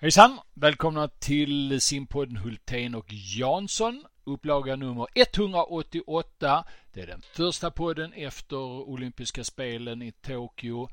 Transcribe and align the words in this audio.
Hejsan! 0.00 0.38
Välkomna 0.54 1.08
till 1.08 1.80
simpodden 1.80 2.36
Hultén 2.36 2.94
och 2.94 3.06
Jansson. 3.08 4.04
Upplaga 4.24 4.76
nummer 4.76 5.06
188. 5.14 6.64
Det 6.92 7.00
är 7.00 7.06
den 7.06 7.22
första 7.22 7.70
podden 7.70 8.12
efter 8.12 8.56
olympiska 8.88 9.44
spelen 9.44 10.02
i 10.02 10.12
Tokyo. 10.12 10.88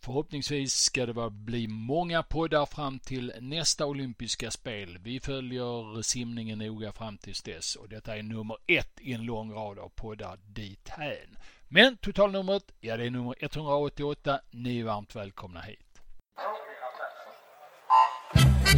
Förhoppningsvis 0.00 0.74
ska 0.74 1.06
det 1.06 1.30
bli 1.30 1.68
många 1.68 2.22
poddar 2.22 2.66
fram 2.66 2.98
till 2.98 3.32
nästa 3.40 3.86
olympiska 3.86 4.50
spel. 4.50 4.98
Vi 4.98 5.20
följer 5.20 6.02
simningen 6.02 6.58
noga 6.58 6.92
fram 6.92 7.18
tills 7.18 7.42
dess 7.42 7.76
och 7.76 7.88
detta 7.88 8.16
är 8.16 8.22
nummer 8.22 8.56
ett 8.66 9.00
i 9.00 9.12
en 9.12 9.24
lång 9.24 9.52
rad 9.52 9.78
av 9.78 9.88
poddar 9.88 10.38
dithän. 10.46 11.36
Men 11.68 11.96
totalnumret, 11.96 12.72
ja 12.80 12.96
det 12.96 13.06
är 13.06 13.10
nummer 13.10 13.34
188. 13.40 14.40
Ni 14.50 14.80
är 14.80 14.84
varmt 14.84 15.16
välkomna 15.16 15.60
hit. 15.60 15.89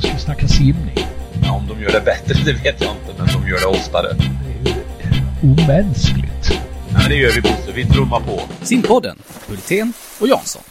Nu 0.03 0.09
ska 0.09 0.17
vi 0.17 0.23
snacka 0.23 0.49
simning. 0.49 0.95
Ja, 1.43 1.53
om 1.53 1.67
de 1.69 1.83
gör 1.83 1.93
det 1.93 2.01
bättre, 2.01 2.35
det 2.45 2.53
vet 2.53 2.81
jag 2.81 2.97
inte, 2.97 3.15
men 3.19 3.27
de 3.27 3.49
gör 3.49 3.61
det 3.61 3.67
oftare. 3.67 4.09
Det 4.13 4.69
är 4.69 4.75
ju 4.75 4.83
omänskligt. 5.43 6.51
Ja, 6.51 6.99
men 6.99 7.09
det 7.09 7.17
gör 7.17 7.33
vi 7.35 7.41
Bosse, 7.41 7.73
vi 7.73 7.85
trummar 7.85 8.21
på. 8.21 8.65
Simpodden, 8.65 9.19
Hultén 9.49 9.93
och 10.21 10.29
Jansson. 10.29 10.63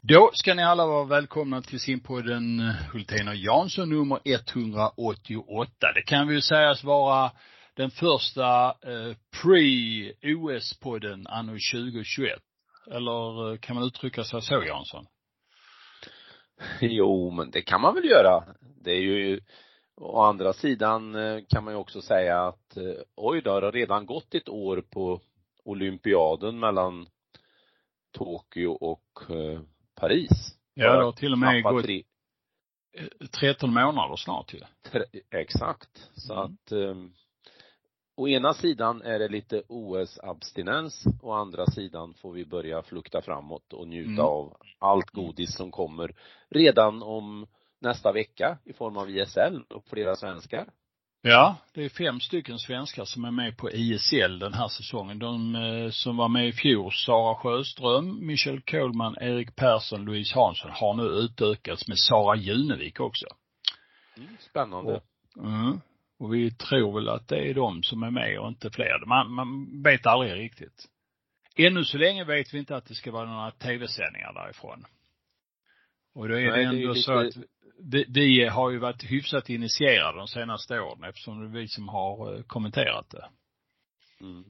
Då 0.00 0.30
ska 0.34 0.54
ni 0.54 0.64
alla 0.64 0.86
vara 0.86 1.04
välkomna 1.04 1.62
till 1.62 1.80
simpodden 1.80 2.60
Hultén 2.92 3.28
och 3.28 3.36
Jansson 3.36 3.88
nummer 3.88 4.18
188. 4.24 5.92
Det 5.94 6.02
kan 6.02 6.28
vi 6.28 6.34
ju 6.34 6.40
sägas 6.40 6.84
vara 6.84 7.30
den 7.76 7.90
första 7.90 8.66
eh, 8.66 9.14
pre-OS-podden 9.42 11.26
anno 11.26 11.52
2021. 11.52 12.38
Eller 12.90 13.52
eh, 13.52 13.58
kan 13.58 13.76
man 13.76 13.84
uttrycka 13.84 14.24
sig 14.24 14.42
så 14.42 14.62
Jansson? 14.66 15.06
Jo, 16.80 17.30
men 17.30 17.50
det 17.50 17.62
kan 17.62 17.80
man 17.80 17.94
väl 17.94 18.04
göra. 18.04 18.44
Det 18.84 18.90
är 18.90 19.00
ju, 19.00 19.40
å 19.96 20.20
andra 20.22 20.52
sidan 20.52 21.14
eh, 21.14 21.40
kan 21.48 21.64
man 21.64 21.74
ju 21.74 21.78
också 21.78 22.02
säga 22.02 22.40
att 22.46 22.76
eh, 22.76 22.94
oj 23.16 23.40
då, 23.42 23.60
det 23.60 23.66
har 23.66 23.72
redan 23.72 24.06
gått 24.06 24.34
ett 24.34 24.48
år 24.48 24.84
på 24.90 25.20
olympiaden 25.64 26.58
mellan 26.58 27.06
Tokyo 28.12 28.68
och 28.70 29.30
eh, 29.30 29.60
Paris. 29.94 30.56
Ja, 30.74 30.96
det 30.96 31.04
har 31.04 31.12
till 31.12 31.32
och 31.32 31.38
med 31.38 31.62
gått 31.62 31.84
tre- 31.84 32.04
13 33.40 33.72
månader 33.74 34.16
snart 34.16 34.54
ju. 34.54 34.60
tre- 34.90 35.20
Exakt. 35.30 36.08
Så 36.14 36.32
Mm. 36.34 36.44
att 36.44 36.72
um, 36.72 37.14
å 38.20 38.28
ena 38.28 38.54
sidan 38.54 39.02
är 39.02 39.18
det 39.18 39.28
lite 39.28 39.62
OS-abstinens, 39.68 41.04
å 41.22 41.32
andra 41.32 41.66
sidan 41.66 42.14
får 42.14 42.32
vi 42.32 42.44
börja 42.44 42.82
flukta 42.82 43.22
framåt 43.22 43.72
och 43.72 43.88
njuta 43.88 44.10
Mm. 44.10 44.24
av 44.24 44.56
allt 44.78 45.10
godis 45.10 45.56
som 45.56 45.70
kommer 45.70 46.14
redan 46.50 47.02
om 47.02 47.46
nästa 47.80 48.12
vecka 48.12 48.58
i 48.64 48.72
form 48.72 48.96
av 48.96 49.10
ISL 49.10 49.62
och 49.68 49.84
flera 49.86 50.16
svenskar. 50.16 50.66
Ja, 51.22 51.56
det 51.74 51.84
är 51.84 51.88
fem 51.88 52.20
stycken 52.20 52.58
svenskar 52.58 53.04
som 53.04 53.24
är 53.24 53.30
med 53.30 53.56
på 53.56 53.70
ISL 53.70 54.38
den 54.38 54.54
här 54.54 54.68
säsongen. 54.68 55.18
De 55.18 55.54
eh, 55.54 55.90
som 55.90 56.16
var 56.16 56.28
med 56.28 56.48
i 56.48 56.52
fjol, 56.52 56.92
Sara 56.92 57.34
Sjöström, 57.34 58.26
Michel 58.26 58.60
Kohlman, 58.60 59.16
Erik 59.20 59.56
Persson, 59.56 60.04
Louise 60.04 60.34
Hansson, 60.34 60.70
har 60.70 60.94
nu 60.94 61.02
utökats 61.02 61.88
med 61.88 61.98
Sara 61.98 62.36
Junevik 62.36 63.00
också. 63.00 63.26
Mm, 64.16 64.36
spännande. 64.40 65.00
Mm. 65.36 65.80
Och 66.20 66.34
vi 66.34 66.50
tror 66.50 66.94
väl 66.94 67.08
att 67.08 67.28
det 67.28 67.50
är 67.50 67.54
de 67.54 67.82
som 67.82 68.02
är 68.02 68.10
med 68.10 68.38
och 68.40 68.48
inte 68.48 68.70
fler. 68.70 69.06
Man, 69.06 69.32
man 69.32 69.82
vet 69.82 70.06
aldrig 70.06 70.32
riktigt. 70.34 70.88
Ännu 71.56 71.84
så 71.84 71.98
länge 71.98 72.24
vet 72.24 72.54
vi 72.54 72.58
inte 72.58 72.76
att 72.76 72.86
det 72.86 72.94
ska 72.94 73.10
vara 73.12 73.30
några 73.30 73.50
tv-sändningar 73.50 74.32
därifrån. 74.32 74.84
Och 76.14 76.28
då 76.28 76.34
är 76.34 76.38
Nej, 76.38 76.50
det 76.50 76.56
det 76.56 76.62
är 76.62 76.66
ändå 76.68 76.88
lite- 76.92 77.00
så 77.02 77.12
att 77.12 77.36
vi, 77.82 78.04
vi 78.08 78.44
har 78.46 78.70
ju 78.70 78.78
varit 78.78 79.02
hyfsat 79.10 79.48
initierade 79.50 80.18
de 80.18 80.28
senaste 80.28 80.80
åren 80.80 81.04
eftersom 81.04 81.40
det 81.40 81.46
är 81.58 81.60
vi 81.60 81.68
som 81.68 81.88
har 81.88 82.34
eh, 82.36 82.42
kommenterat 82.42 83.10
det. 83.10 83.28
Mm. 84.20 84.44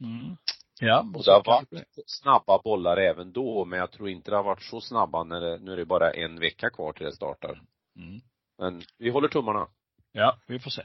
Mm. 0.00 0.36
Ja, 0.80 1.06
Och 1.14 1.24
så 1.24 1.30
det 1.30 1.36
har 1.36 1.44
varit 1.44 1.84
snabba 2.06 2.62
bollar 2.64 2.96
även 2.96 3.32
då, 3.32 3.64
men 3.64 3.78
jag 3.78 3.90
tror 3.92 4.08
inte 4.08 4.30
det 4.30 4.36
har 4.36 4.44
varit 4.44 4.62
så 4.62 4.80
snabba 4.80 5.24
när 5.24 5.40
det, 5.40 5.58
nu 5.58 5.72
är 5.72 5.76
det 5.76 5.84
bara 5.86 6.10
en 6.10 6.40
vecka 6.40 6.70
kvar 6.70 6.92
till 6.92 7.06
det 7.06 7.12
startar. 7.12 7.62
Mm. 7.96 8.20
Men 8.58 8.82
vi 8.98 9.10
håller 9.10 9.28
tummarna. 9.28 9.68
Ja, 10.12 10.38
vi 10.46 10.58
får 10.58 10.70
se. 10.70 10.82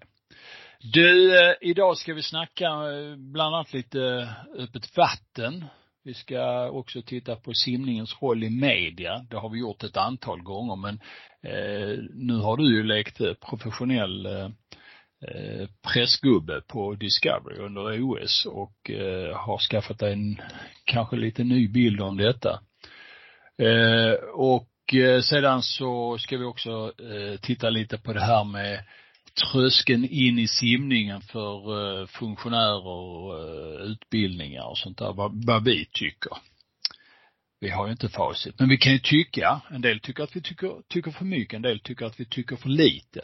Du, 0.79 1.39
eh, 1.39 1.55
idag 1.61 1.97
ska 1.97 2.13
vi 2.13 2.23
snacka 2.23 2.65
eh, 2.65 3.15
bland 3.15 3.55
annat 3.55 3.73
lite 3.73 4.01
eh, 4.01 4.63
öppet 4.63 4.97
vatten. 4.97 5.65
Vi 6.03 6.13
ska 6.13 6.69
också 6.69 7.01
titta 7.01 7.35
på 7.35 7.53
simningens 7.53 8.21
roll 8.21 8.43
i 8.43 8.49
media. 8.49 9.25
Det 9.29 9.37
har 9.37 9.49
vi 9.49 9.59
gjort 9.59 9.83
ett 9.83 9.97
antal 9.97 10.41
gånger 10.41 10.75
men 10.75 10.99
eh, 11.43 11.99
nu 12.13 12.33
har 12.33 12.57
du 12.57 12.75
ju 12.75 12.83
lekt 12.83 13.21
eh, 13.21 13.33
professionell 13.33 14.25
eh, 14.25 15.69
pressgubbe 15.93 16.61
på 16.67 16.93
Discovery 16.93 17.57
under 17.57 18.01
OS 18.01 18.45
och 18.45 18.91
eh, 18.91 19.37
har 19.37 19.57
skaffat 19.57 19.99
dig 19.99 20.13
en 20.13 20.41
kanske 20.85 21.15
lite 21.15 21.43
ny 21.43 21.67
bild 21.67 22.01
om 22.01 22.17
detta. 22.17 22.59
Eh, 23.57 24.13
och 24.33 24.67
sedan 25.23 25.63
så 25.63 26.17
ska 26.17 26.37
vi 26.37 26.45
också 26.45 26.93
titta 27.41 27.69
lite 27.69 27.97
på 27.97 28.13
det 28.13 28.21
här 28.21 28.43
med 28.43 28.83
tröskeln 29.37 30.05
in 30.05 30.39
i 30.39 30.47
simningen 30.47 31.21
för 31.21 32.01
eh, 32.01 32.07
funktionärer 32.07 32.87
och 32.87 33.39
eh, 33.39 33.81
utbildningar 33.81 34.63
och 34.63 34.77
sånt 34.77 34.97
där, 34.97 35.13
vad, 35.13 35.45
vad 35.45 35.63
vi 35.63 35.85
tycker. 35.85 36.31
Vi 37.59 37.69
har 37.69 37.85
ju 37.85 37.91
inte 37.91 38.09
facit, 38.09 38.59
men 38.59 38.69
vi 38.69 38.77
kan 38.77 38.93
ju 38.93 38.99
tycka, 38.99 39.61
en 39.71 39.81
del 39.81 39.99
tycker 39.99 40.23
att 40.23 40.35
vi 40.35 40.41
tycker, 40.41 40.71
tycker 40.87 41.11
för 41.11 41.25
mycket, 41.25 41.55
en 41.55 41.61
del 41.61 41.79
tycker 41.79 42.05
att 42.05 42.19
vi 42.19 42.25
tycker 42.25 42.55
för 42.55 42.69
lite. 42.69 43.19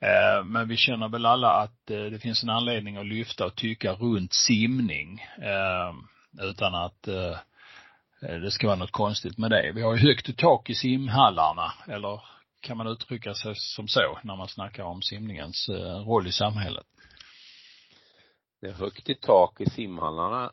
Eh, 0.00 0.44
men 0.44 0.68
vi 0.68 0.76
känner 0.76 1.08
väl 1.08 1.26
alla 1.26 1.50
att 1.50 1.86
det 1.86 2.22
finns 2.22 2.42
en 2.42 2.50
anledning 2.50 2.96
att 2.96 3.06
lyfta 3.06 3.46
och 3.46 3.56
tycka 3.56 3.92
runt 3.92 4.32
simning. 4.32 5.22
Utan 6.42 6.74
att 6.74 7.02
det 8.20 8.50
ska 8.50 8.66
vara 8.66 8.76
något 8.76 8.90
konstigt 8.90 9.38
med 9.38 9.50
det. 9.50 9.72
Vi 9.74 9.82
har 9.82 9.96
ju 9.96 10.00
högt 10.00 10.28
i 10.28 10.32
tak 10.32 10.70
i 10.70 10.74
simhallarna, 10.74 11.72
eller 11.88 12.20
kan 12.64 12.76
man 12.76 12.86
uttrycka 12.86 13.34
sig 13.34 13.54
som 13.54 13.88
så 13.88 14.18
när 14.22 14.36
man 14.36 14.48
snackar 14.48 14.84
om 14.84 15.02
simningens 15.02 15.68
eh, 15.68 16.08
roll 16.08 16.26
i 16.26 16.32
samhället? 16.32 16.86
Det 18.60 18.66
är 18.66 18.72
högt 18.72 19.08
i 19.08 19.14
tak 19.14 19.60
i 19.60 19.70
simhallarna 19.70 20.52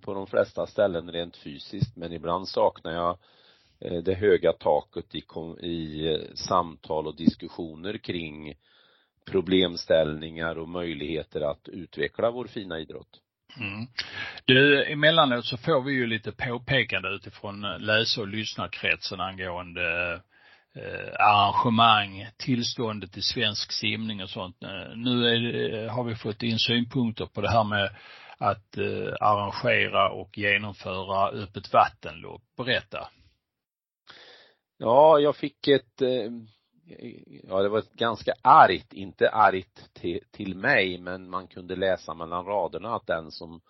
på 0.00 0.14
de 0.14 0.26
flesta 0.26 0.66
ställen 0.66 1.12
rent 1.12 1.36
fysiskt, 1.36 1.96
men 1.96 2.12
ibland 2.12 2.48
saknar 2.48 2.92
jag 2.92 3.18
eh, 3.80 4.02
det 4.02 4.14
höga 4.14 4.52
taket 4.52 5.14
i, 5.14 5.22
i 5.66 6.08
eh, 6.14 6.34
samtal 6.34 7.06
och 7.06 7.16
diskussioner 7.16 7.98
kring 7.98 8.54
problemställningar 9.30 10.58
och 10.58 10.68
möjligheter 10.68 11.40
att 11.40 11.68
utveckla 11.68 12.30
vår 12.30 12.46
fina 12.46 12.78
idrott. 12.78 13.20
Mm. 13.60 13.86
Du, 14.44 14.84
emellanåt 14.84 15.44
så 15.44 15.56
får 15.56 15.82
vi 15.82 15.92
ju 15.92 16.06
lite 16.06 16.32
påpekande 16.32 17.08
utifrån 17.08 17.62
läs 17.78 18.18
och 18.18 18.28
lyssnarkretsen 18.28 19.20
angående 19.20 20.20
eh, 20.74 21.14
arrangemang, 21.18 22.26
tillståndet 22.36 23.16
i 23.16 23.22
svensk 23.22 23.72
simning 23.72 24.22
och 24.22 24.30
sånt. 24.30 24.62
Eh, 24.62 24.96
nu 24.96 25.26
är 25.26 25.40
det, 25.40 25.84
eh, 25.84 25.94
har 25.94 26.04
vi 26.04 26.14
fått 26.14 26.42
in 26.42 26.58
synpunkter 26.58 27.26
på 27.26 27.40
det 27.40 27.50
här 27.50 27.64
med 27.64 27.90
att 28.38 28.78
eh, 28.78 29.14
arrangera 29.20 30.12
och 30.12 30.38
genomföra 30.38 31.28
öppet 31.28 31.72
vattenlopp. 31.72 32.42
Berätta. 32.56 33.08
Ja, 34.78 35.18
jag 35.18 35.36
fick 35.36 35.68
ett, 35.68 36.02
eh, 36.02 36.30
ja 37.42 37.62
det 37.62 37.68
var 37.68 37.78
ett 37.78 37.92
ganska 37.92 38.32
argt, 38.42 38.92
inte 38.92 39.30
argt 39.30 39.94
till, 39.94 40.20
till 40.30 40.56
mig, 40.56 40.98
men 40.98 41.30
man 41.30 41.46
kunde 41.46 41.76
läsa 41.76 42.14
mellan 42.14 42.44
raderna 42.44 42.94
att 42.94 43.06
den 43.06 43.30
som 43.30 43.60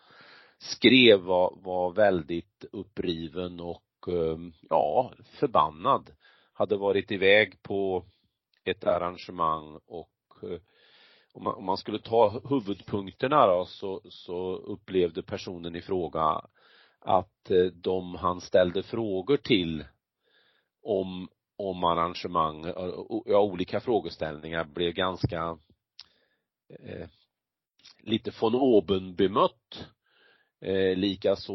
skrev 0.59 1.21
var, 1.21 1.55
var 1.57 1.93
väldigt 1.93 2.65
uppriven 2.73 3.61
och 3.61 4.09
eh, 4.09 4.39
ja, 4.71 5.13
förbannad. 5.41 6.11
Hade 6.63 6.77
varit 6.77 7.11
iväg 7.11 7.63
på 7.63 8.05
ett 8.65 8.85
arrangemang 8.85 9.79
och 9.87 10.09
eh, 10.43 10.59
om 11.33 11.45
man, 11.45 11.55
om 11.55 11.65
man 11.65 11.77
skulle 11.77 11.99
ta 11.99 12.41
huvudpunkterna 12.51 13.47
då 13.47 13.65
så, 13.65 14.01
så 14.09 14.57
upplevde 14.57 15.23
personen 15.23 15.77
i 15.77 15.83
fråga 15.83 16.43
att 16.99 17.51
eh, 17.51 17.65
de 17.65 18.15
han 18.15 18.41
ställde 18.41 18.83
frågor 18.83 19.37
till 19.37 19.85
om, 20.83 21.29
om 21.57 21.85
arrangemang, 21.85 22.65
eh, 22.65 22.75
ja, 23.27 23.41
olika 23.43 23.81
frågeställningar 23.81 24.65
blev 24.65 24.93
ganska 24.93 25.59
eh, 26.79 27.09
lite 27.99 28.33
von 28.41 28.55
oben 28.55 29.15
bemött. 29.15 29.87
Eh, 30.61 30.97
Likaså 30.97 31.53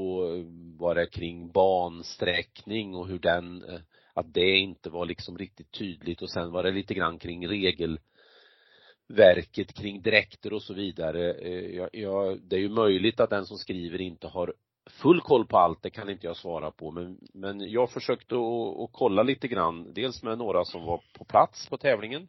var 0.77 0.95
det 0.95 1.07
kring 1.07 1.51
bansträckning 1.51 2.95
och 2.95 3.07
hur 3.07 3.19
den, 3.19 3.63
eh, 3.63 3.79
att 4.19 4.33
det 4.33 4.57
inte 4.57 4.89
var 4.89 5.05
liksom 5.05 5.37
riktigt 5.37 5.71
tydligt 5.71 6.21
och 6.21 6.29
sen 6.29 6.51
var 6.51 6.63
det 6.63 6.71
lite 6.71 6.93
grann 6.93 7.19
kring 7.19 7.47
regelverket 7.47 9.73
kring 9.73 10.01
dräkter 10.01 10.53
och 10.53 10.63
så 10.63 10.73
vidare. 10.73 11.33
Eh, 11.33 11.75
jag, 11.75 11.89
jag, 11.93 12.39
det 12.41 12.55
är 12.55 12.59
ju 12.59 12.69
möjligt 12.69 13.19
att 13.19 13.29
den 13.29 13.45
som 13.45 13.57
skriver 13.57 14.01
inte 14.01 14.27
har 14.27 14.53
full 14.89 15.21
koll 15.21 15.47
på 15.47 15.57
allt, 15.57 15.81
det 15.81 15.89
kan 15.89 16.09
inte 16.09 16.27
jag 16.27 16.37
svara 16.37 16.71
på, 16.71 16.91
men, 16.91 17.17
men 17.33 17.71
jag 17.71 17.91
försökte 17.91 18.35
att, 18.35 18.91
kolla 18.91 19.23
lite 19.23 19.47
grann, 19.47 19.93
dels 19.93 20.23
med 20.23 20.37
några 20.37 20.65
som 20.65 20.85
var 20.85 21.01
på 21.17 21.25
plats 21.25 21.69
på 21.69 21.77
tävlingen 21.77 22.27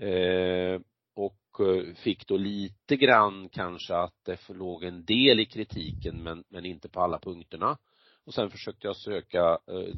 eh, 0.00 0.80
och 1.14 1.66
eh, 1.66 1.94
fick 1.94 2.26
då 2.26 2.36
lite 2.36 2.96
grann 2.96 3.48
kanske 3.48 3.94
att 3.94 4.24
det 4.24 4.48
låg 4.48 4.84
en 4.84 5.04
del 5.04 5.40
i 5.40 5.46
kritiken 5.46 6.22
men, 6.22 6.44
men 6.48 6.66
inte 6.66 6.88
på 6.88 7.00
alla 7.00 7.18
punkterna. 7.18 7.78
Och 8.26 8.34
sen 8.34 8.50
försökte 8.50 8.86
jag 8.86 8.96
söka 8.96 9.58
eh, 9.66 9.94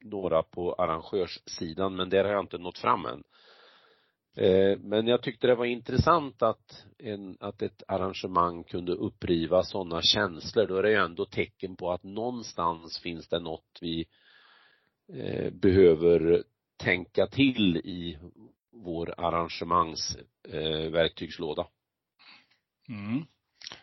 några 0.00 0.42
på 0.42 0.74
arrangörssidan 0.74 1.96
men 1.96 2.10
där 2.10 2.24
har 2.24 2.32
jag 2.32 2.42
inte 2.42 2.58
nått 2.58 2.78
fram 2.78 3.06
än. 3.06 3.22
Eh, 4.36 4.78
men 4.78 5.06
jag 5.06 5.22
tyckte 5.22 5.46
det 5.46 5.54
var 5.54 5.64
intressant 5.64 6.42
att, 6.42 6.86
en, 6.98 7.36
att 7.40 7.62
ett 7.62 7.82
arrangemang 7.88 8.64
kunde 8.64 8.92
uppriva 8.92 9.62
sådana 9.62 10.02
känslor. 10.02 10.66
Då 10.66 10.76
är 10.76 10.82
det 10.82 10.90
ju 10.90 10.96
ändå 10.96 11.24
tecken 11.24 11.76
på 11.76 11.92
att 11.92 12.02
någonstans 12.02 12.98
finns 12.98 13.28
det 13.28 13.40
något 13.40 13.78
vi 13.80 14.06
eh, 15.12 15.52
behöver 15.52 16.44
tänka 16.76 17.26
till 17.26 17.76
i 17.76 18.18
vår 18.72 19.14
arrangemangsverktygslåda. 19.16 21.62
Eh, 21.62 21.68
mm. 22.94 23.24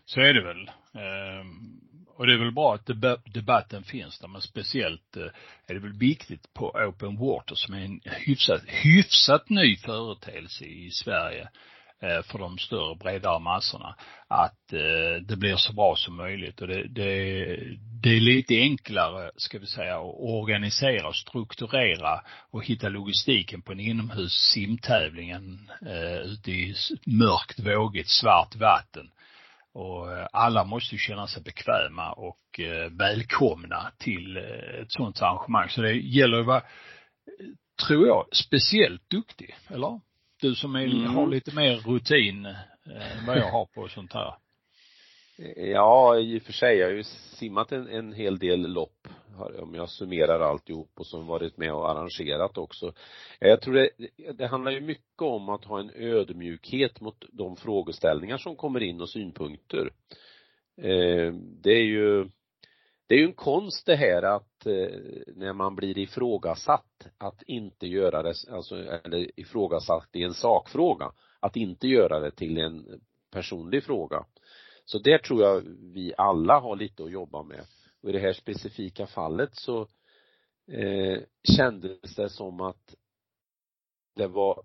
Så 0.06 0.22
är 0.22 0.34
det 0.34 0.44
väl. 0.44 0.72
Ehm, 0.94 1.87
och 2.18 2.28
det 2.28 2.34
är 2.34 2.38
väl 2.38 2.52
bra 2.52 2.76
att 2.76 2.90
debatten 3.26 3.84
finns 3.84 4.20
där, 4.20 4.28
men 4.28 4.42
speciellt 4.42 5.18
eh, 5.18 5.28
är 5.68 5.74
det 5.74 5.80
väl 5.80 5.98
viktigt 5.98 6.54
på 6.54 6.70
Open 6.70 7.18
Water 7.18 7.56
som 7.56 7.74
är 7.74 7.86
en 7.86 8.02
hyfsat, 8.06 8.62
hyfsat 8.66 9.50
ny 9.50 9.78
företeelse 9.78 10.66
i 10.66 10.92
Sverige 10.92 11.50
eh, 12.02 12.22
för 12.22 12.40
de 12.40 12.58
större, 12.58 12.96
bredare 12.96 13.40
massorna, 13.40 13.96
att 14.28 14.74
eh, 14.74 15.22
det 15.22 15.36
blir 15.36 15.56
så 15.56 15.74
bra 15.74 15.96
som 15.96 16.16
möjligt. 16.16 16.62
Och 16.62 16.68
det, 16.68 16.88
det, 16.88 17.06
det 18.02 18.10
är 18.10 18.20
lite 18.20 18.56
enklare, 18.56 19.32
ska 19.36 19.60
vi 19.60 19.68
säga, 19.68 19.96
att 19.96 20.16
organisera 20.20 21.08
och 21.08 21.16
strukturera 21.16 22.22
och 22.52 22.66
hitta 22.66 22.90
logistiken 22.90 23.62
på 23.62 23.72
en 23.72 23.80
inomhus 23.80 24.34
simtävling 24.34 25.30
än 25.30 25.72
ute 26.24 26.52
i 26.52 26.76
mörkt, 27.06 27.60
vågigt, 27.60 28.10
svart 28.10 28.56
vatten 28.56 29.10
och 29.78 30.12
eh, 30.12 30.28
alla 30.34 30.64
måste 30.64 30.96
ju 30.96 31.00
känna 31.00 31.28
sig 31.28 31.44
bekväma 31.44 32.12
och 32.12 32.60
eh, 32.60 32.92
välkomna 32.92 33.92
till 33.98 34.38
eh, 34.38 34.82
ett 34.82 34.92
sådant 34.92 35.22
arrangemang. 35.22 35.70
Så 35.70 35.82
det 35.82 35.94
gäller 35.94 36.40
att 36.40 36.46
vara, 36.46 36.64
tror 37.88 38.08
jag, 38.08 38.26
speciellt 38.32 39.10
duktig, 39.10 39.56
eller? 39.70 40.02
Du 40.42 40.56
som 40.56 40.76
är, 40.76 40.86
mm. 40.86 41.16
har 41.16 41.28
lite 41.28 41.56
mer 41.56 41.76
rutin 41.76 42.46
än 42.46 43.26
vad 43.28 43.38
jag 43.38 43.52
har 43.52 43.66
på 43.66 43.88
sånt 43.88 44.14
här. 44.14 44.34
Ja, 45.56 46.20
i 46.20 46.40
och 46.40 46.44
för 46.44 46.54
sig. 46.54 46.78
Jag 46.78 46.88
har 46.88 46.94
ju 46.94 47.04
simmat 47.04 47.72
en, 47.72 47.88
en 47.88 48.14
hel 48.14 48.40
del 48.40 48.62
lopp, 48.62 49.08
om 49.60 49.76
jag 49.76 49.90
summerar 49.90 50.40
alltihop 50.40 50.92
och 50.96 51.08
som 51.08 51.28
varit 51.28 51.58
med 51.58 51.74
och 51.74 51.90
arrangerat 51.90 52.58
också. 52.58 52.94
Jag 53.40 53.62
tror 53.62 53.74
det, 53.74 53.90
det 54.34 54.48
handlar 54.48 54.72
ju 54.72 54.82
mycket 54.82 55.22
om 55.22 55.50
att 55.50 55.66
ha 55.66 55.80
en 55.80 55.92
ödmjukhet 55.96 57.02
mot 57.02 57.26
de 57.32 57.56
frågeställningar 57.56 58.38
som 58.38 58.56
kommer 58.56 58.84
in 58.84 59.02
och 59.02 59.10
synpunkter. 59.10 59.92
Eh, 60.82 61.34
det 61.34 61.72
är 61.72 61.86
ju 61.86 62.30
det 63.08 63.16
är 63.16 63.20
ju 63.20 63.26
en 63.26 63.34
konst 63.34 63.86
det 63.86 63.96
här 63.96 64.24
att 64.24 64.66
eh, 64.66 65.00
när 65.36 65.54
man 65.54 65.76
blir 65.76 65.98
ifrågasatt 65.98 67.08
att 67.18 67.42
inte 67.44 67.88
göra 67.88 68.24
det, 68.24 68.34
alltså 68.52 68.76
eller 68.76 69.40
ifrågasatt 69.40 70.10
i 70.14 70.24
en 70.24 70.34
sakfråga, 70.34 71.12
att 71.40 71.56
inte 71.56 71.88
göra 71.88 72.20
det 72.20 72.32
till 72.32 72.58
en 72.58 73.02
personlig 73.32 73.84
fråga. 73.84 74.26
Så 74.90 75.00
där 75.00 75.18
tror 75.18 75.42
jag 75.42 75.62
vi 75.94 76.14
alla 76.18 76.60
har 76.60 76.76
lite 76.76 77.04
att 77.04 77.12
jobba 77.12 77.44
med. 77.44 77.66
Och 78.02 78.10
i 78.10 78.12
det 78.12 78.20
här 78.20 78.34
specifika 78.34 79.08
fallet 79.08 79.50
så 79.56 79.82
eh, 80.72 81.20
kändes 81.58 82.16
det 82.16 82.30
som 82.30 82.62
att 82.62 82.96
det 84.16 84.28
var 84.28 84.64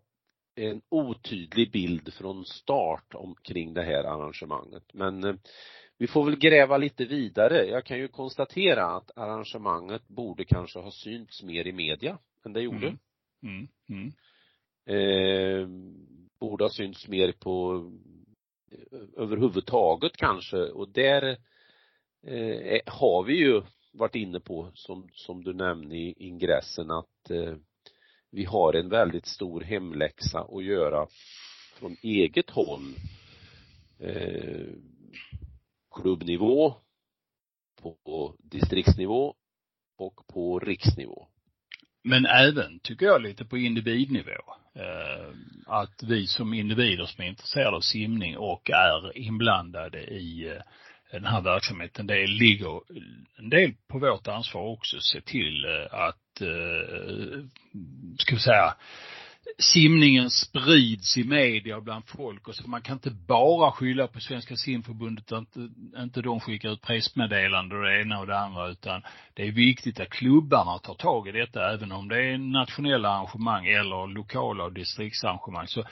en 0.55 0.83
otydlig 0.89 1.73
bild 1.73 2.15
från 2.15 2.45
start 2.45 3.15
omkring 3.15 3.75
det 3.75 3.83
här 3.83 4.05
arrangemanget. 4.05 4.95
Men 4.95 5.25
eh, 5.25 5.35
vi 5.99 6.07
får 6.07 6.25
väl 6.25 6.39
gräva 6.39 6.77
lite 6.77 7.05
vidare. 7.05 7.65
Jag 7.65 7.85
kan 7.85 7.99
ju 7.99 8.09
konstatera 8.09 8.87
att 8.87 9.19
arrangemanget 9.19 10.09
borde 10.09 10.45
kanske 10.45 10.79
ha 10.79 10.91
synts 10.91 11.43
mer 11.43 11.67
i 11.67 11.73
media 11.73 12.19
än 12.45 12.53
det 12.53 12.61
gjorde. 12.61 12.87
Mm. 12.87 12.99
Mm. 13.43 13.69
Mm. 13.89 14.13
Eh, 14.87 15.69
borde 16.41 16.65
ha 16.65 16.71
synts 16.71 17.09
mer 17.09 17.33
på 17.33 17.85
överhuvudtaget 19.17 20.17
kanske 20.17 20.57
och 20.57 20.89
där 20.89 21.39
eh, 22.27 22.57
eh, 22.57 22.81
har 22.87 23.25
vi 23.25 23.37
ju 23.37 23.63
varit 23.93 24.15
inne 24.15 24.41
på 24.41 24.71
som, 24.75 25.09
som 25.13 25.45
du 25.45 25.53
nämnde 25.53 25.97
i 25.97 26.15
ingressen 26.19 26.91
att 26.91 27.31
eh, 27.31 27.55
vi 28.31 28.45
har 28.45 28.75
en 28.75 28.89
väldigt 28.89 29.27
stor 29.27 29.61
hemläxa 29.61 30.41
att 30.41 30.65
göra 30.65 31.07
från 31.75 31.97
eget 32.03 32.51
håll 32.51 32.95
eh, 33.99 34.67
klubbnivå 35.95 36.75
på 37.83 38.35
distriktsnivå 38.39 39.35
och 39.97 40.27
på 40.27 40.59
riksnivå. 40.59 41.29
Men 42.03 42.27
även, 42.27 42.79
tycker 42.79 43.07
jag, 43.07 43.23
lite 43.23 43.45
på 43.45 43.59
individnivå. 43.59 44.43
Eh, 44.75 45.35
att 45.67 46.03
vi 46.03 46.27
som 46.27 46.55
individer 46.55 47.07
som 47.07 47.25
är 47.25 47.29
intresserade 47.29 47.77
av 47.77 47.81
simning 47.81 48.37
och 48.37 48.71
är 48.71 49.19
inblandade 49.19 50.01
i 50.01 50.49
eh, 50.49 50.63
den 51.13 51.25
här 51.25 51.41
verksamheten, 51.41 52.07
det 52.07 52.27
ligger 52.27 52.81
en 53.39 53.51
del 53.51 53.75
på 53.89 53.99
vårt 53.99 54.29
ansvar 54.29 54.63
också, 54.63 55.01
se 55.01 55.21
till 55.21 55.65
eh, 55.65 55.95
att, 55.95 56.41
eh, 56.41 57.45
ska 58.19 58.35
vi 58.35 58.41
säga, 58.41 58.75
simningen 59.59 60.31
sprids 60.31 61.17
i 61.17 61.25
media 61.25 61.77
och 61.77 61.83
bland 61.83 62.05
folk 62.07 62.49
och 62.49 62.55
så 62.55 62.69
man 62.69 62.83
kan 62.83 62.97
inte 62.97 63.11
bara 63.11 63.73
skylla 63.73 64.07
på 64.07 64.21
Svenska 64.21 64.57
simförbundet 64.57 65.33
att 65.33 65.39
inte, 65.39 65.69
inte 65.99 66.23
de 66.23 66.41
skickar 66.41 66.73
ut 66.73 66.83
pressmeddelanden 66.83 67.79
och 67.79 67.85
det 67.85 68.01
ena 68.01 68.21
och 68.21 68.27
det 68.27 68.39
andra 68.39 68.69
utan 68.69 69.03
det 69.35 69.49
är 69.49 69.53
viktigt 69.53 70.01
att 70.01 70.11
klubbarna 70.11 70.79
tar 70.79 70.95
tag 70.95 71.29
i 71.29 71.33
detta 71.33 71.73
även 71.75 71.93
om 71.93 72.09
det 72.09 72.33
är 72.33 72.39
nationella 72.39 73.09
arrangemang 73.09 73.67
eller 73.67 74.07
lokala 74.15 74.65
och 74.65 74.73
distriktsarrangemang 74.73 75.67
så 75.67 75.85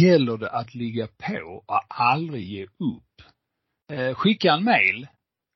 gäller 0.00 0.36
det 0.36 0.50
att 0.50 0.74
ligga 0.74 1.06
på 1.06 1.64
och 1.66 1.80
aldrig 1.88 2.44
ge 2.44 2.64
upp. 2.64 3.22
Eh, 3.92 4.14
skicka 4.14 4.52
en 4.52 4.64
mail, 4.64 5.06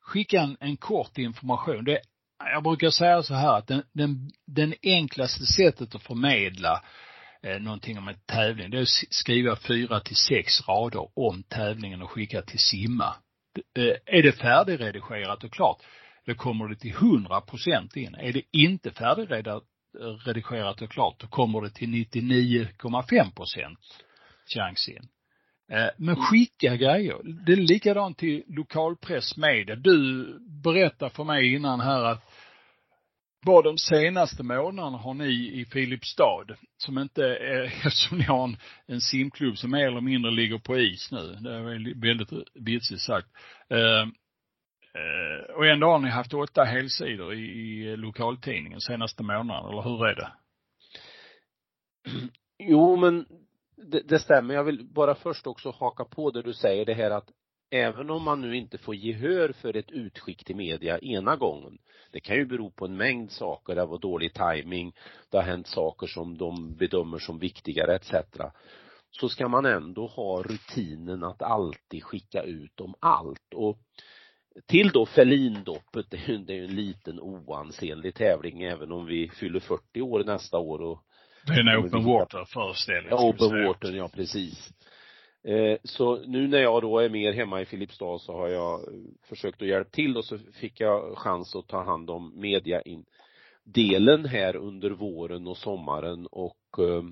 skicka 0.01 0.41
en, 0.41 0.57
en 0.59 0.77
kort 0.77 1.17
information. 1.17 1.83
Det, 1.83 1.99
jag 2.39 2.63
brukar 2.63 2.89
säga 2.89 3.23
så 3.23 3.33
här 3.33 3.57
att 3.57 3.67
den, 3.67 3.83
den, 3.93 4.31
den 4.47 4.73
enklaste 4.83 5.45
sättet 5.45 5.95
att 5.95 6.03
förmedla 6.03 6.83
eh, 7.43 7.59
någonting 7.59 7.97
om 7.97 8.07
en 8.07 8.19
tävling, 8.25 8.69
det 8.69 8.77
är 8.77 8.81
att 8.81 8.87
skriva 9.09 9.55
fyra 9.55 9.99
till 9.99 10.15
sex 10.15 10.67
rader 10.67 11.07
om 11.13 11.43
tävlingen 11.43 12.01
och 12.01 12.11
skicka 12.11 12.41
till 12.41 12.59
Simma. 12.59 13.15
Eh, 13.77 13.95
är 14.05 14.23
det 14.23 14.31
färdigredigerat 14.31 15.43
och 15.43 15.51
klart, 15.51 15.77
då 16.25 16.35
kommer 16.35 16.67
det 16.67 16.75
till 16.75 16.93
hundra 16.93 17.41
procent 17.41 17.95
in. 17.95 18.15
Är 18.15 18.33
det 18.33 18.41
inte 18.51 18.91
färdigredigerat 18.91 20.81
och 20.81 20.91
klart, 20.91 21.19
då 21.19 21.27
kommer 21.27 21.61
det 21.61 21.69
till 21.69 21.89
99,5 21.89 23.35
procent 23.35 23.79
chans 24.55 24.89
in. 24.89 25.07
Eh, 25.71 25.89
men 25.97 26.15
skicka 26.15 26.75
grejer. 26.75 27.15
Det 27.45 27.51
är 27.51 27.55
likadant 27.55 28.17
till 28.17 28.43
lokalpress, 28.47 29.37
media. 29.37 29.75
Du 29.75 30.25
berättar 30.63 31.09
för 31.09 31.23
mig 31.23 31.53
innan 31.53 31.79
här 31.79 32.03
att 32.03 32.23
bara 33.47 33.61
de 33.61 33.77
senaste 33.77 34.43
månaderna 34.43 34.97
har 34.97 35.13
ni 35.13 35.59
i 35.59 35.65
Filipstad, 35.65 36.45
som 36.77 36.97
inte 36.97 37.23
är, 37.25 37.63
eftersom 37.85 38.17
ni 38.17 38.23
har 38.23 38.43
en, 38.43 38.57
en 38.85 39.01
simklubb 39.01 39.57
som 39.57 39.71
mer 39.71 39.87
eller 39.87 40.01
mindre 40.01 40.31
ligger 40.31 40.57
på 40.57 40.77
is 40.77 41.11
nu, 41.11 41.35
det 41.41 41.53
är 41.53 41.61
väldigt 42.01 42.47
vitsigt 42.53 43.01
sagt. 43.01 43.27
Ehm, 43.69 44.11
eh, 44.93 45.55
och 45.55 45.65
ändå 45.65 45.87
har 45.87 45.99
ni 45.99 46.09
haft 46.09 46.33
åtta 46.33 46.63
helsidor 46.63 47.33
i, 47.33 47.39
i 47.39 47.97
lokaltidningen 47.97 48.81
senaste 48.81 49.23
månaden, 49.23 49.71
eller 49.71 49.81
hur 49.81 50.05
är 50.07 50.15
det? 50.15 50.31
Jo, 52.59 52.95
men 52.95 53.25
det, 53.91 54.01
det 54.07 54.19
stämmer. 54.19 54.53
Jag 54.53 54.63
vill 54.63 54.85
bara 54.93 55.15
först 55.15 55.47
också 55.47 55.71
haka 55.71 56.05
på 56.05 56.31
det 56.31 56.41
du 56.41 56.53
säger, 56.53 56.85
det 56.85 56.93
här 56.93 57.11
att 57.11 57.29
även 57.69 58.09
om 58.09 58.23
man 58.23 58.41
nu 58.41 58.55
inte 58.55 58.77
får 58.77 58.95
gehör 58.95 59.51
för 59.51 59.75
ett 59.75 59.91
utskick 59.91 60.43
till 60.43 60.55
media 60.55 60.99
ena 60.99 61.35
gången, 61.35 61.77
det 62.11 62.19
kan 62.19 62.35
ju 62.35 62.45
bero 62.45 62.71
på 62.71 62.85
en 62.85 62.97
mängd 62.97 63.31
saker, 63.31 63.75
det 63.75 63.85
var 63.85 63.99
dålig 63.99 64.33
timing, 64.33 64.93
det 65.31 65.37
har 65.37 65.43
hänt 65.43 65.67
saker 65.67 66.07
som 66.07 66.37
de 66.37 66.75
bedömer 66.75 67.17
som 67.19 67.39
viktigare 67.39 67.95
etc. 67.95 68.13
Så 69.11 69.29
ska 69.29 69.47
man 69.47 69.65
ändå 69.65 70.07
ha 70.07 70.43
rutinen 70.43 71.23
att 71.23 71.41
alltid 71.41 72.03
skicka 72.03 72.43
ut 72.43 72.79
om 72.79 72.95
allt 72.99 73.53
och 73.55 73.79
till 74.65 74.89
då 74.89 75.05
Ferlindoppet, 75.05 76.05
det 76.09 76.29
är 76.29 76.51
ju, 76.51 76.65
en 76.65 76.75
liten 76.75 77.19
oansenlig 77.19 78.15
tävling 78.15 78.63
även 78.63 78.91
om 78.91 79.05
vi 79.05 79.29
fyller 79.29 79.59
40 79.59 80.01
år 80.01 80.23
nästa 80.23 80.57
år 80.57 80.81
och 80.81 81.03
Det 81.45 81.53
är 81.53 81.59
en 81.59 81.85
open 81.85 82.05
water 82.05 82.45
föreställning. 82.45 83.09
Ja, 83.09 83.29
open 83.29 83.65
water, 83.65 83.91
ja 83.91 84.09
precis. 84.13 84.73
Eh, 85.47 85.77
så 85.83 86.15
nu 86.25 86.47
när 86.47 86.57
jag 86.57 86.81
då 86.81 86.99
är 86.99 87.09
mer 87.09 87.33
hemma 87.33 87.61
i 87.61 87.65
Filipstad 87.65 88.19
så 88.19 88.33
har 88.33 88.47
jag 88.47 88.73
eh, 88.73 88.99
försökt 89.23 89.61
att 89.61 89.67
hjälpa 89.67 89.89
till 89.89 90.17
och 90.17 90.25
så 90.25 90.37
fick 90.37 90.79
jag 90.79 91.17
chans 91.17 91.55
att 91.55 91.67
ta 91.67 91.83
hand 91.83 92.09
om 92.09 92.39
media 92.39 92.81
in 92.81 93.05
delen 93.63 94.25
här 94.25 94.55
under 94.55 94.89
våren 94.89 95.47
och 95.47 95.57
sommaren 95.57 96.27
och 96.27 96.79
eh, 96.79 97.03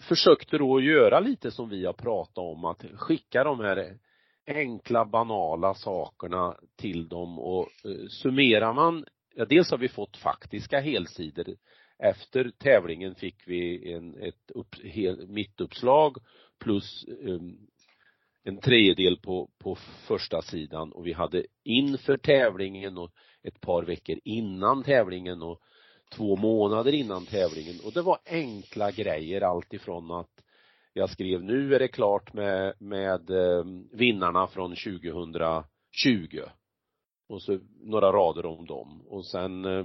försökte 0.00 0.58
då 0.58 0.80
göra 0.80 1.20
lite 1.20 1.50
som 1.50 1.68
vi 1.68 1.86
har 1.86 1.92
pratat 1.92 2.38
om, 2.38 2.64
att 2.64 2.84
skicka 2.94 3.44
de 3.44 3.60
här 3.60 3.98
enkla 4.46 5.04
banala 5.04 5.74
sakerna 5.74 6.56
till 6.76 7.08
dem 7.08 7.38
och 7.38 7.68
summerar 8.08 8.72
man, 8.72 9.04
ja 9.34 9.44
dels 9.44 9.70
har 9.70 9.78
vi 9.78 9.88
fått 9.88 10.16
faktiska 10.16 10.80
helsidor. 10.80 11.56
Efter 11.98 12.50
tävlingen 12.58 13.14
fick 13.14 13.48
vi 13.48 13.92
en, 13.92 14.14
ett 14.22 14.50
upp, 14.54 14.74
hel, 14.84 15.28
mittuppslag 15.28 16.16
plus 16.58 17.04
eh, 17.04 17.40
en 18.44 18.60
tredjedel 18.60 19.16
på, 19.16 19.50
på 19.58 19.74
första 20.06 20.42
sidan. 20.42 20.92
Och 20.92 21.06
vi 21.06 21.12
hade 21.12 21.46
inför 21.64 22.16
tävlingen 22.16 22.98
och 22.98 23.10
ett 23.42 23.60
par 23.60 23.82
veckor 23.82 24.18
innan 24.24 24.82
tävlingen 24.82 25.42
och 25.42 25.60
två 26.12 26.36
månader 26.36 26.92
innan 26.92 27.26
tävlingen. 27.26 27.76
Och 27.84 27.92
det 27.92 28.02
var 28.02 28.18
enkla 28.26 28.90
grejer 28.90 29.40
alltifrån 29.40 30.10
att 30.10 30.42
jag 30.92 31.10
skrev 31.10 31.42
nu 31.42 31.74
är 31.74 31.78
det 31.78 31.88
klart 31.88 32.32
med, 32.32 32.74
med 32.78 33.30
eh, 33.30 33.64
vinnarna 33.92 34.46
från 34.46 34.70
2020 34.70 36.40
och 37.28 37.42
så 37.42 37.58
några 37.80 38.12
rader 38.12 38.46
om 38.46 38.66
dem. 38.66 39.02
Och 39.08 39.26
sen 39.26 39.64
eh, 39.64 39.84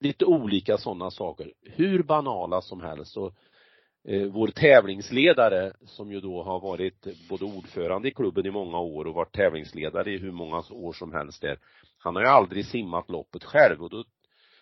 lite 0.00 0.24
olika 0.24 0.78
sådana 0.78 1.10
saker, 1.10 1.52
hur 1.62 2.02
banala 2.02 2.62
som 2.62 2.80
helst. 2.80 3.16
Och 3.16 3.34
Eh, 4.08 4.26
vår 4.26 4.48
tävlingsledare 4.48 5.72
som 5.86 6.12
ju 6.12 6.20
då 6.20 6.42
har 6.42 6.60
varit 6.60 7.06
både 7.28 7.44
ordförande 7.44 8.08
i 8.08 8.14
klubben 8.14 8.46
i 8.46 8.50
många 8.50 8.78
år 8.78 9.04
och 9.06 9.14
varit 9.14 9.34
tävlingsledare 9.34 10.12
i 10.12 10.18
hur 10.18 10.32
många 10.32 10.62
år 10.70 10.92
som 10.92 11.12
helst 11.12 11.42
där. 11.42 11.58
Han 11.98 12.14
har 12.14 12.22
ju 12.22 12.28
aldrig 12.28 12.66
simmat 12.66 13.10
loppet 13.10 13.44
själv 13.44 13.82
och 13.82 13.90
då 13.90 14.04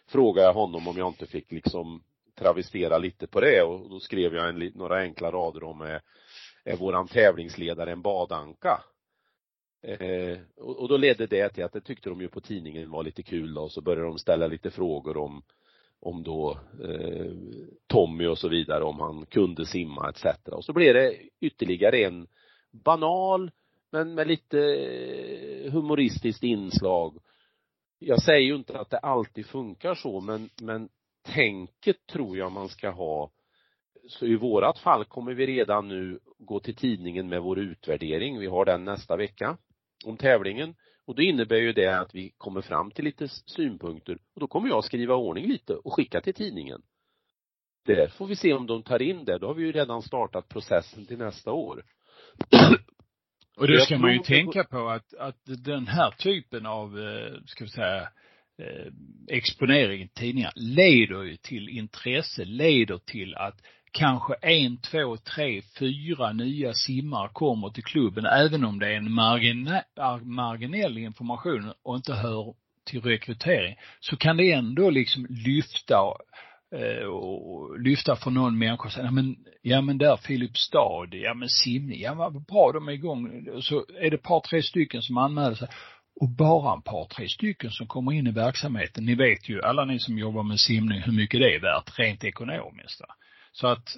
frågade 0.07 0.47
jag 0.47 0.55
honom 0.55 0.89
om 0.89 0.97
jag 0.97 1.09
inte 1.09 1.27
fick 1.27 1.53
liksom 1.53 2.03
travestera 2.39 2.99
lite 2.99 3.27
på 3.27 3.41
det 3.41 3.63
och 3.63 3.91
då 3.91 4.01
skrev 4.01 4.35
jag 4.35 4.49
en, 4.49 4.73
några 4.75 4.99
enkla 4.99 5.31
rader 5.31 5.65
om 5.65 5.81
är, 5.81 6.03
är 6.65 6.77
våran 6.77 7.09
tävlingsledare 7.09 7.93
en 7.93 8.03
badanka? 8.03 8.85
Eh, 9.83 10.39
och, 10.57 10.81
och 10.81 10.89
då 10.89 10.97
ledde 10.97 11.27
det 11.27 11.49
till 11.49 11.65
att 11.65 11.73
det 11.73 11.81
tyckte 11.81 12.09
de 12.09 12.21
ju 12.21 12.29
på 12.29 12.41
tidningen 12.41 12.91
var 12.91 13.03
lite 13.03 13.23
kul 13.23 13.55
då, 13.55 13.63
och 13.63 13.73
så 13.73 13.81
började 13.81 14.07
de 14.07 14.19
ställa 14.19 14.47
lite 14.47 14.71
frågor 14.71 15.17
om 15.17 15.43
om 16.03 16.23
då 16.23 16.59
eh, 16.85 17.33
Tommy 17.87 18.27
och 18.27 18.39
så 18.39 18.49
vidare, 18.49 18.85
om 18.85 19.01
han 19.01 19.27
kunde 19.27 19.67
simma 19.67 20.11
etc. 20.11 20.25
Och 20.47 20.65
så 20.65 20.73
blev 20.73 20.95
det 20.95 21.17
ytterligare 21.41 22.05
en 22.05 22.27
banal 22.71 23.51
men 23.93 24.15
med 24.15 24.27
lite 24.27 24.59
eh, 24.59 25.73
humoristiskt 25.73 26.43
inslag. 26.43 27.19
Jag 27.99 28.23
säger 28.23 28.41
ju 28.41 28.55
inte 28.55 28.79
att 28.79 28.91
det 28.91 28.99
alltid 28.99 29.47
funkar 29.47 29.95
så 29.95 30.21
men, 30.21 30.49
men 30.63 30.89
tänket 31.23 32.07
tror 32.13 32.39
jag 32.39 32.53
man 32.53 32.69
ska 32.69 32.91
ha. 32.91 33.31
Så 34.09 34.27
i 34.27 34.37
vårat 34.37 34.79
fall 34.79 35.05
kommer 35.05 35.35
vi 35.35 35.47
redan 35.47 35.89
nu 35.89 36.19
gå 36.39 36.61
till 36.61 36.77
tidningen 36.77 37.29
med 37.29 37.43
vår 37.43 37.59
utvärdering. 37.59 38.39
Vi 38.39 38.47
har 38.47 38.65
den 38.65 38.85
nästa 38.85 39.17
vecka 39.17 39.59
om 40.05 40.17
tävlingen. 40.17 40.75
Och 41.07 41.15
det 41.15 41.25
innebär 41.25 41.57
ju 41.57 41.73
det 41.73 42.01
att 42.01 42.15
vi 42.15 42.33
kommer 42.39 42.61
fram 42.61 42.91
till 42.91 43.05
lite 43.05 43.29
synpunkter 43.29 44.19
och 44.35 44.41
då 44.41 44.47
kommer 44.47 44.69
jag 44.69 44.85
skriva 44.85 45.15
ordning 45.15 45.49
lite 45.49 45.75
och 45.75 45.95
skicka 45.95 46.21
till 46.21 46.35
tidningen. 46.35 46.83
Där 47.87 48.09
får 48.09 48.27
vi 48.27 48.37
se 48.37 48.53
om 48.53 48.67
de 48.67 48.83
tar 48.83 49.03
in 49.03 49.25
det. 49.25 49.39
Då 49.39 49.47
har 49.47 49.55
vi 49.55 49.63
ju 49.63 49.73
redan 49.73 50.03
startat 50.03 50.49
processen 50.49 51.07
till 51.07 51.19
nästa 51.19 51.53
år. 51.53 51.85
Och 53.57 53.67
det 53.67 53.81
ska 53.81 53.99
man 53.99 54.13
ju 54.13 54.19
tänka 54.19 54.65
på 54.65 54.89
att, 54.89 55.15
att 55.15 55.41
den 55.45 55.87
här 55.87 56.11
typen 56.11 56.67
av, 56.67 56.99
eh, 56.99 57.43
ska 57.47 57.65
vi 57.65 57.71
säga, 57.71 58.03
eh, 58.59 58.93
exponering 59.29 60.03
i 60.03 60.09
tidningar 60.09 60.53
leder 60.57 61.23
ju 61.23 61.37
till 61.37 61.69
intresse, 61.69 62.45
leder 62.45 62.99
till 62.99 63.35
att 63.35 63.61
kanske 63.93 64.35
en, 64.35 64.77
två, 64.77 65.17
tre, 65.17 65.63
fyra 65.79 66.33
nya 66.33 66.75
simmare 66.75 67.29
kommer 67.33 67.71
till 67.71 67.85
klubben, 67.85 68.27
även 68.27 68.65
om 68.65 68.79
det 68.79 68.87
är 68.87 68.97
en 68.97 69.13
marginell 70.35 70.99
information 70.99 71.73
och 71.83 71.97
inte 71.97 72.15
hör 72.15 72.55
till 72.85 73.01
rekrytering, 73.01 73.77
så 74.01 74.17
kan 74.17 74.37
det 74.37 74.53
ändå 74.53 74.91
liksom 74.91 75.27
lyfta 75.31 75.97
eh, 76.77 77.07
och 77.07 77.81
lyfta 77.81 78.17
för 78.17 78.31
någon 78.31 78.59
människa 78.59 78.85
och 78.85 78.93
säga, 78.93 79.05
ja 79.05 79.11
men, 79.11 79.37
ja 79.63 79.81
men 79.81 79.99
där 79.99 80.17
Filipstad, 80.17 81.09
ja 81.11 81.35
men 81.35 81.49
simning, 81.49 82.01
ja 82.01 82.15
vad 82.15 82.45
bra 82.45 82.73
de 82.73 82.89
är 82.89 82.93
igång. 82.93 83.47
Så 83.61 83.85
är 84.01 84.11
det 84.11 84.17
ett 84.17 84.23
par, 84.23 84.41
tre 84.41 84.63
stycken 84.63 85.03
som 85.03 85.17
anmäler 85.17 85.55
sig 85.55 85.69
och 86.21 86.29
bara 86.29 86.79
ett 86.79 86.85
par, 86.85 87.05
tre 87.05 87.29
stycken 87.29 87.71
som 87.71 87.87
kommer 87.87 88.13
in 88.13 88.27
i 88.27 88.31
verksamheten. 88.33 89.05
Ni 89.05 89.15
vet 89.15 89.49
ju, 89.49 89.63
alla 89.63 89.85
ni 89.85 89.99
som 89.99 90.19
jobbar 90.19 90.43
med 90.43 90.61
simning, 90.61 91.01
hur 91.01 91.13
mycket 91.13 91.41
det 91.41 91.55
är 91.55 91.61
värt 91.61 91.99
rent 91.99 92.25
ekonomiskt. 92.25 93.01
Va? 93.01 93.07
Så 93.53 93.67
att 93.67 93.97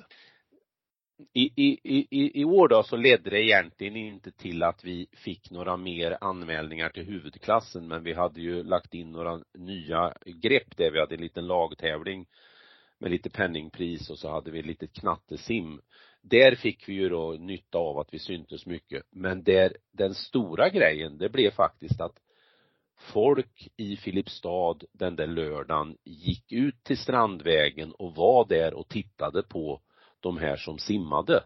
i, 1.33 1.43
i, 1.43 1.81
i, 1.85 2.41
i 2.41 2.45
år 2.45 2.69
då 2.69 2.83
så 2.83 2.97
ledde 2.97 3.31
det 3.31 3.43
egentligen 3.43 3.97
inte 3.97 4.33
till 4.33 4.63
att 4.63 4.85
vi 4.85 5.07
fick 5.13 5.51
några 5.51 5.77
mer 5.77 6.19
anmälningar 6.21 6.89
till 6.89 7.05
huvudklassen 7.05 7.89
men 7.89 8.05
vi 8.05 8.13
hade 8.13 8.41
ju 8.41 8.63
lagt 8.63 8.95
in 8.95 9.13
några 9.13 9.41
nya 9.55 10.15
grepp 10.25 10.77
där 10.77 10.91
vi 10.91 11.01
hade 11.01 11.15
en 11.15 11.21
liten 11.21 11.47
lagtävling 11.47 12.27
med 12.99 13.11
lite 13.11 13.31
penningpris 13.31 14.11
och 14.11 14.19
så 14.19 14.31
hade 14.31 14.51
vi 14.51 14.63
lite 14.63 14.87
knattesim. 14.87 15.81
Där 16.23 16.55
fick 16.55 16.89
vi 16.89 16.93
ju 16.93 17.09
då 17.09 17.33
nytta 17.33 17.79
av 17.79 17.99
att 17.99 18.15
vi 18.15 18.19
syntes 18.19 18.67
mycket. 18.67 19.03
Men 19.11 19.43
där, 19.43 19.77
den 19.93 20.15
stora 20.15 20.69
grejen, 20.69 21.19
det 21.19 21.29
blev 21.29 21.51
faktiskt 21.51 22.01
att 22.01 22.19
folk 23.05 23.69
i 23.77 23.97
Filipstad 23.97 24.79
den 24.93 25.17
där 25.17 25.27
lördagen 25.27 25.97
gick 26.05 26.53
ut 26.53 26.85
till 26.85 26.99
Strandvägen 26.99 27.93
och 27.93 28.15
var 28.15 28.45
där 28.49 28.75
och 28.75 28.89
tittade 28.89 29.43
på 29.43 29.81
de 30.21 30.39
här 30.39 30.57
som 30.57 30.79
simmade. 30.79 31.45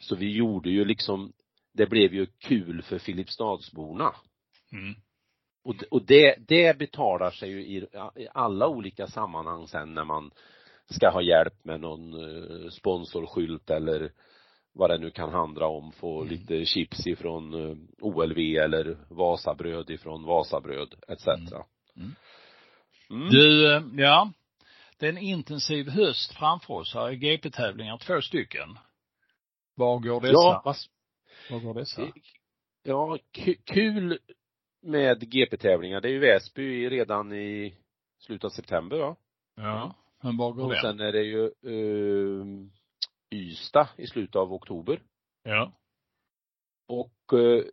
Så 0.00 0.16
vi 0.16 0.36
gjorde 0.36 0.70
ju 0.70 0.84
liksom, 0.84 1.32
det 1.72 1.86
blev 1.86 2.14
ju 2.14 2.26
kul 2.26 2.82
för 2.82 2.98
Filipstadsborna. 2.98 4.14
Mm. 4.72 4.94
Och, 5.64 5.74
och 5.90 6.02
det, 6.06 6.36
det 6.48 6.78
betalar 6.78 7.30
sig 7.30 7.50
ju 7.50 7.60
i, 7.60 7.86
i 8.16 8.28
alla 8.34 8.68
olika 8.68 9.06
sammanhang 9.06 9.68
sen 9.68 9.94
när 9.94 10.04
man 10.04 10.30
ska 10.90 11.10
ha 11.10 11.22
hjälp 11.22 11.64
med 11.64 11.80
någon 11.80 12.14
eh, 12.14 12.70
sponsorskylt 12.70 13.70
eller 13.70 14.12
vad 14.76 14.90
det 14.90 14.98
nu 14.98 15.10
kan 15.10 15.32
handla 15.32 15.66
om, 15.66 15.92
få 15.92 16.22
mm. 16.22 16.28
lite 16.28 16.64
chips 16.64 17.06
ifrån 17.06 17.54
eh, 17.54 17.76
OLV 18.00 18.38
eller 18.38 18.96
Vasabröd 19.08 19.90
ifrån 19.90 20.24
Vasabröd 20.24 20.94
etc. 21.08 21.26
Mm. 21.26 21.46
Mm. 21.96 22.12
mm. 23.10 23.28
Du, 23.28 23.76
eh, 23.76 23.82
ja, 23.96 24.32
det 24.98 25.06
är 25.06 25.10
en 25.10 25.18
intensiv 25.18 25.88
höst 25.88 26.34
framför 26.34 26.74
oss 26.74 26.94
här 26.94 27.10
i 27.10 27.16
GP-tävlingar, 27.16 27.98
två 27.98 28.20
stycken. 28.20 28.78
Var 29.74 29.98
går 29.98 30.20
dessa? 30.20 30.32
Ja, 30.32 30.60
fast, 30.64 30.90
var 31.50 31.60
går 31.60 31.74
dessa? 31.74 32.02
Ja, 32.82 33.18
kul 33.64 34.18
med 34.82 35.30
GP-tävlingar. 35.30 36.00
Det 36.00 36.08
är 36.08 36.12
ju 36.12 36.18
Väsby 36.18 36.88
redan 36.88 37.32
i 37.32 37.74
slutet 38.18 38.44
av 38.44 38.50
september 38.50 38.96
va? 38.96 39.16
Ja, 39.56 39.94
men 40.22 40.36
var 40.36 40.52
går 40.52 40.64
Och 40.64 40.70
det? 40.70 40.76
Och 40.76 40.80
sen 40.80 41.00
är 41.00 41.12
det 41.12 41.22
ju 41.22 41.42
uh, 41.66 42.66
Ystad 43.30 43.88
i 43.96 44.06
slutet 44.06 44.36
av 44.36 44.52
oktober. 44.52 45.02
Ja. 45.42 45.72
Och 46.88 47.32
uh, 47.32 47.64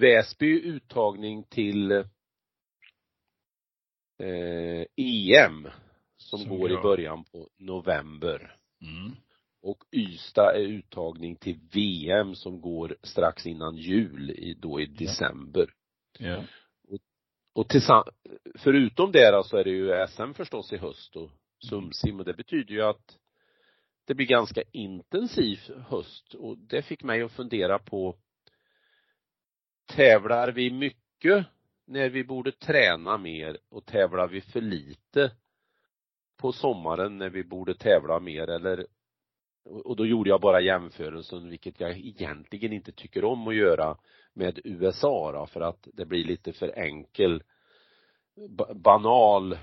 Väsby 0.00 0.60
uttagning 0.60 1.44
till 1.44 1.92
uh, 4.22 4.84
EM 4.96 5.68
som, 6.16 6.38
som 6.38 6.48
går 6.48 6.72
i 6.72 6.76
början 6.76 7.24
på 7.24 7.48
november. 7.56 8.56
Mm. 8.80 9.16
Och 9.62 9.84
Ystad 9.92 10.54
är 10.54 10.60
uttagning 10.60 11.36
till 11.36 11.58
VM 11.72 12.34
som 12.34 12.60
går 12.60 12.96
strax 13.02 13.46
innan 13.46 13.76
jul, 13.76 14.30
i, 14.30 14.54
då 14.54 14.80
i 14.80 14.86
december. 14.86 15.72
Ja. 16.18 16.44
Och, 16.88 16.98
och 17.54 17.68
tillsammans, 17.68 18.08
förutom 18.54 19.12
det 19.12 19.30
då 19.30 19.42
så 19.42 19.56
är 19.56 19.64
det 19.64 19.70
ju 19.70 20.06
SM 20.08 20.32
förstås 20.32 20.72
i 20.72 20.76
höst 20.76 21.16
och 21.16 21.30
Sumsim 21.68 22.18
och 22.18 22.24
det 22.24 22.34
betyder 22.34 22.74
ju 22.74 22.82
att 22.82 23.18
det 24.06 24.14
blir 24.14 24.26
ganska 24.26 24.62
intensiv 24.72 25.58
höst 25.88 26.34
och 26.34 26.58
det 26.58 26.82
fick 26.82 27.02
mig 27.02 27.22
att 27.22 27.32
fundera 27.32 27.78
på 27.78 28.16
tävlar 29.86 30.52
vi 30.52 30.70
mycket 30.70 31.46
när 31.86 32.08
vi 32.08 32.24
borde 32.24 32.52
träna 32.52 33.18
mer 33.18 33.58
och 33.68 33.86
tävlar 33.86 34.28
vi 34.28 34.40
för 34.40 34.60
lite 34.60 35.32
på 36.36 36.52
sommaren 36.52 37.18
när 37.18 37.30
vi 37.30 37.44
borde 37.44 37.74
tävla 37.74 38.20
mer 38.20 38.50
eller 38.50 38.86
och 39.64 39.96
då 39.96 40.06
gjorde 40.06 40.30
jag 40.30 40.40
bara 40.40 40.60
jämförelsen, 40.60 41.48
vilket 41.48 41.80
jag 41.80 41.98
egentligen 41.98 42.72
inte 42.72 42.92
tycker 42.92 43.24
om 43.24 43.48
att 43.48 43.54
göra 43.54 43.96
med 44.32 44.60
USA 44.64 45.32
då, 45.32 45.46
för 45.46 45.60
att 45.60 45.88
det 45.92 46.06
blir 46.06 46.24
lite 46.24 46.52
för 46.52 46.78
enkel 46.78 47.42
banal 48.74 49.58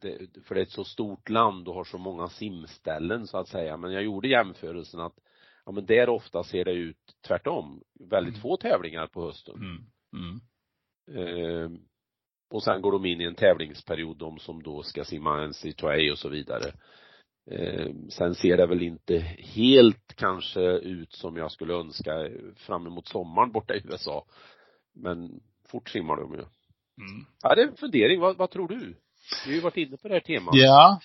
det, 0.00 0.42
för 0.44 0.54
det 0.54 0.60
är 0.60 0.62
ett 0.62 0.70
så 0.70 0.84
stort 0.84 1.28
land 1.28 1.68
och 1.68 1.74
har 1.74 1.84
så 1.84 1.98
många 1.98 2.28
simställen 2.28 3.26
så 3.26 3.38
att 3.38 3.48
säga. 3.48 3.76
Men 3.76 3.92
jag 3.92 4.02
gjorde 4.02 4.28
jämförelsen 4.28 5.00
att 5.00 5.18
Ja 5.68 5.72
men 5.72 5.86
där 5.86 6.08
ofta 6.08 6.44
ser 6.44 6.64
det 6.64 6.72
ut 6.72 7.16
tvärtom. 7.26 7.82
Väldigt 8.10 8.34
Mm. 8.34 8.42
få 8.42 8.56
tävlingar 8.56 9.06
på 9.06 9.26
hösten. 9.26 9.54
Mm. 9.54 9.84
Mm. 10.12 10.40
Eh, 11.16 11.70
och 12.50 12.62
sen 12.62 12.82
går 12.82 12.92
de 12.92 13.06
in 13.06 13.20
i 13.20 13.24
en 13.24 13.34
tävlingsperiod, 13.34 14.16
de 14.18 14.38
som 14.38 14.62
då 14.62 14.82
ska 14.82 15.04
simma 15.04 15.42
en 15.42 15.52
C2A 15.52 16.10
och 16.10 16.18
så 16.18 16.28
vidare. 16.28 16.72
Eh, 17.50 17.90
sen 18.08 18.34
ser 18.34 18.56
det 18.56 18.66
väl 18.66 18.82
inte 18.82 19.18
helt 19.38 20.14
kanske 20.16 20.60
ut 20.78 21.12
som 21.12 21.36
jag 21.36 21.52
skulle 21.52 21.74
önska 21.74 22.28
fram 22.56 22.86
emot 22.86 23.06
sommaren 23.06 23.52
borta 23.52 23.74
i 23.74 23.82
USA. 23.84 24.24
Men 24.94 25.40
fort 25.66 25.88
simmar 25.88 26.16
de 26.16 26.32
ju. 26.32 26.38
Mm. 26.38 27.26
Ja, 27.42 27.54
det 27.54 27.62
är 27.62 27.68
en 27.68 27.76
fundering. 27.76 28.20
Vad, 28.20 28.36
vad 28.36 28.50
tror 28.50 28.68
du? 28.68 28.94
Vi 29.44 29.50
har 29.50 29.54
ju 29.54 29.60
varit 29.60 29.76
inne 29.76 29.96
på 29.96 30.08
det 30.08 30.14
här 30.14 30.20
temat. 30.20 30.54
Ja. 30.54 31.00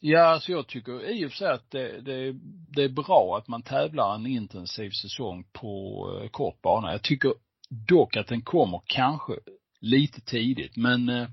Ja, 0.00 0.20
alltså 0.20 0.52
jag 0.52 0.66
tycker 0.66 1.10
i 1.10 1.26
och 1.26 1.30
för 1.30 1.36
sig 1.36 1.52
att 1.52 1.70
det, 1.70 2.00
det, 2.00 2.32
det 2.68 2.82
är 2.82 2.88
bra 2.88 3.38
att 3.38 3.48
man 3.48 3.62
tävlar 3.62 4.14
en 4.14 4.26
intensiv 4.26 4.90
säsong 4.90 5.44
på 5.52 6.00
eh, 6.22 6.28
kort 6.28 6.62
bana. 6.62 6.92
Jag 6.92 7.02
tycker 7.02 7.32
dock 7.88 8.16
att 8.16 8.26
den 8.26 8.42
kommer 8.42 8.80
kanske 8.86 9.32
lite 9.80 10.20
tidigt, 10.20 10.76
men 10.76 11.08
eh, 11.08 11.28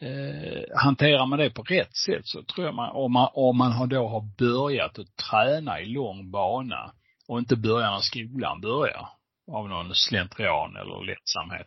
eh, 0.00 0.62
hanterar 0.74 1.26
man 1.26 1.38
det 1.38 1.50
på 1.50 1.62
rätt 1.62 1.96
sätt 1.96 2.26
så 2.26 2.42
tror 2.42 2.66
jag 2.66 2.74
man, 2.74 2.90
om 2.90 3.12
man, 3.12 3.28
om 3.34 3.58
man 3.58 3.72
har 3.72 3.86
då 3.86 4.08
har 4.08 4.36
börjat 4.38 4.98
att 4.98 5.16
träna 5.16 5.80
i 5.80 5.86
lång 5.86 6.30
bana 6.30 6.92
och 7.28 7.38
inte 7.38 7.56
börjar 7.56 7.90
när 7.90 8.00
skolan 8.00 8.60
börjar 8.60 9.08
av 9.52 9.68
någon 9.68 9.94
slentrian 9.94 10.76
eller 10.76 11.06
lättsamhet, 11.06 11.66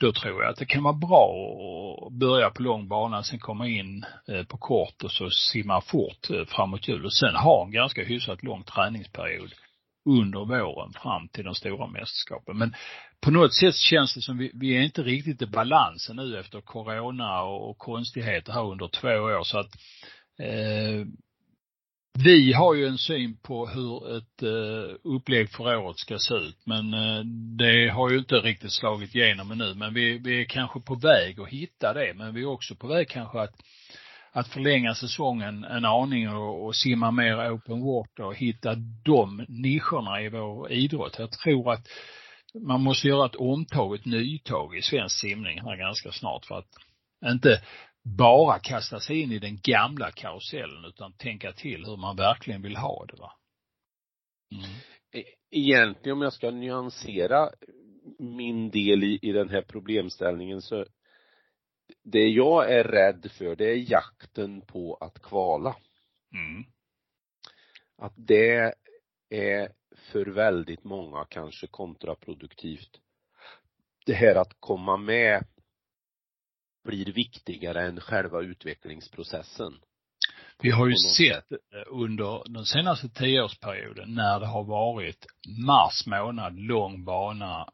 då 0.00 0.12
tror 0.12 0.42
jag 0.42 0.50
att 0.50 0.56
det 0.56 0.66
kan 0.66 0.82
vara 0.82 0.94
bra 0.94 1.30
att 2.06 2.12
börja 2.12 2.50
på 2.50 2.62
lång 2.62 2.88
bana, 2.88 3.22
sen 3.22 3.38
komma 3.38 3.68
in 3.68 4.04
eh, 4.28 4.42
på 4.44 4.56
kort 4.56 5.04
och 5.04 5.12
så 5.12 5.30
simma 5.30 5.80
fort 5.80 6.30
eh, 6.30 6.44
framåt 6.44 6.88
jul 6.88 7.04
och 7.04 7.12
sen 7.12 7.34
ha 7.34 7.64
en 7.64 7.70
ganska 7.70 8.04
hyfsat 8.04 8.42
lång 8.42 8.64
träningsperiod 8.64 9.54
under 10.08 10.44
våren 10.44 10.92
fram 10.92 11.28
till 11.28 11.44
de 11.44 11.54
stora 11.54 11.86
mästerskapen. 11.86 12.58
Men 12.58 12.74
på 13.20 13.30
något 13.30 13.54
sätt 13.54 13.74
känns 13.74 14.14
det 14.14 14.20
som 14.20 14.38
vi, 14.38 14.50
vi 14.54 14.76
är 14.76 14.80
inte 14.80 15.02
riktigt 15.02 15.42
i 15.42 15.46
balansen 15.46 16.16
nu 16.16 16.38
efter 16.38 16.60
corona 16.60 17.42
och, 17.42 17.70
och 17.70 17.78
konstigheter 17.78 18.52
här 18.52 18.70
under 18.70 18.88
två 18.88 19.08
år 19.08 19.44
så 19.44 19.58
att 19.58 19.70
eh, 20.38 21.06
vi 22.24 22.52
har 22.52 22.74
ju 22.74 22.86
en 22.86 22.98
syn 22.98 23.36
på 23.42 23.66
hur 23.66 24.16
ett 24.16 24.42
eh, 24.42 24.96
upplägg 25.04 25.50
för 25.50 25.76
året 25.76 25.98
ska 25.98 26.18
se 26.18 26.34
ut, 26.34 26.66
men 26.66 26.94
eh, 26.94 27.24
det 27.58 27.88
har 27.88 28.10
ju 28.10 28.18
inte 28.18 28.34
riktigt 28.34 28.72
slagit 28.72 29.14
igenom 29.14 29.50
ännu. 29.50 29.74
Men 29.74 29.94
vi, 29.94 30.18
vi 30.18 30.40
är 30.40 30.44
kanske 30.44 30.80
på 30.80 30.94
väg 30.94 31.40
att 31.40 31.48
hitta 31.48 31.92
det, 31.92 32.12
men 32.14 32.34
vi 32.34 32.42
är 32.42 32.46
också 32.46 32.74
på 32.74 32.86
väg 32.86 33.08
kanske 33.08 33.40
att, 33.40 33.54
att 34.32 34.48
förlänga 34.48 34.94
säsongen 34.94 35.64
en 35.64 35.84
aning 35.84 36.28
och, 36.28 36.66
och 36.66 36.76
simma 36.76 37.10
mer 37.10 37.52
open 37.52 37.80
water 37.80 38.24
och 38.24 38.36
hitta 38.36 38.74
de 39.04 39.44
nischerna 39.48 40.22
i 40.22 40.28
vår 40.28 40.72
idrott. 40.72 41.16
Jag 41.18 41.32
tror 41.32 41.72
att 41.72 41.86
man 42.54 42.82
måste 42.82 43.08
göra 43.08 43.26
ett 43.26 43.36
omtag, 43.36 43.94
ett 43.94 44.06
nytag 44.06 44.76
i 44.76 44.82
svensk 44.82 45.20
simning 45.20 45.60
här 45.60 45.76
ganska 45.76 46.12
snart 46.12 46.46
för 46.46 46.58
att 46.58 46.68
inte 47.24 47.62
bara 48.02 48.58
kasta 48.58 49.00
sig 49.00 49.20
in 49.20 49.32
i 49.32 49.38
den 49.38 49.58
gamla 49.62 50.10
karusellen 50.10 50.84
utan 50.84 51.12
tänka 51.12 51.52
till 51.52 51.84
hur 51.84 51.96
man 51.96 52.16
verkligen 52.16 52.62
vill 52.62 52.76
ha 52.76 53.06
det 53.06 53.16
va. 53.16 53.32
Mm. 54.54 54.70
Egentligen 55.50 56.18
om 56.18 56.22
jag 56.22 56.32
ska 56.32 56.50
nyansera 56.50 57.50
min 58.18 58.70
del 58.70 59.04
i, 59.04 59.18
i 59.22 59.32
den 59.32 59.48
här 59.48 59.62
problemställningen 59.62 60.62
så 60.62 60.86
det 62.02 62.28
jag 62.28 62.72
är 62.72 62.84
rädd 62.84 63.30
för 63.38 63.56
det 63.56 63.64
är 63.64 63.92
jakten 63.92 64.60
på 64.60 64.94
att 64.94 65.22
kvala. 65.22 65.76
Mm. 66.34 66.64
Att 67.96 68.14
det 68.16 68.74
är 69.30 69.72
för 70.12 70.26
väldigt 70.26 70.84
många 70.84 71.24
kanske 71.24 71.66
kontraproduktivt. 71.66 73.00
Det 74.06 74.14
här 74.14 74.34
att 74.34 74.56
komma 74.60 74.96
med 74.96 75.44
blir 76.84 77.12
viktigare 77.12 77.86
än 77.86 78.00
själva 78.00 78.40
utvecklingsprocessen. 78.40 79.72
Vi 80.62 80.70
har 80.70 80.86
ju 80.86 80.96
sett 80.96 81.52
eh, 81.52 81.58
under 81.86 82.52
den 82.52 82.64
senaste 82.64 83.08
tioårsperioden 83.08 84.14
när 84.14 84.40
det 84.40 84.46
har 84.46 84.64
varit 84.64 85.26
mars 85.66 86.06
månad, 86.06 86.58
lång 86.58 87.04
bana, 87.04 87.68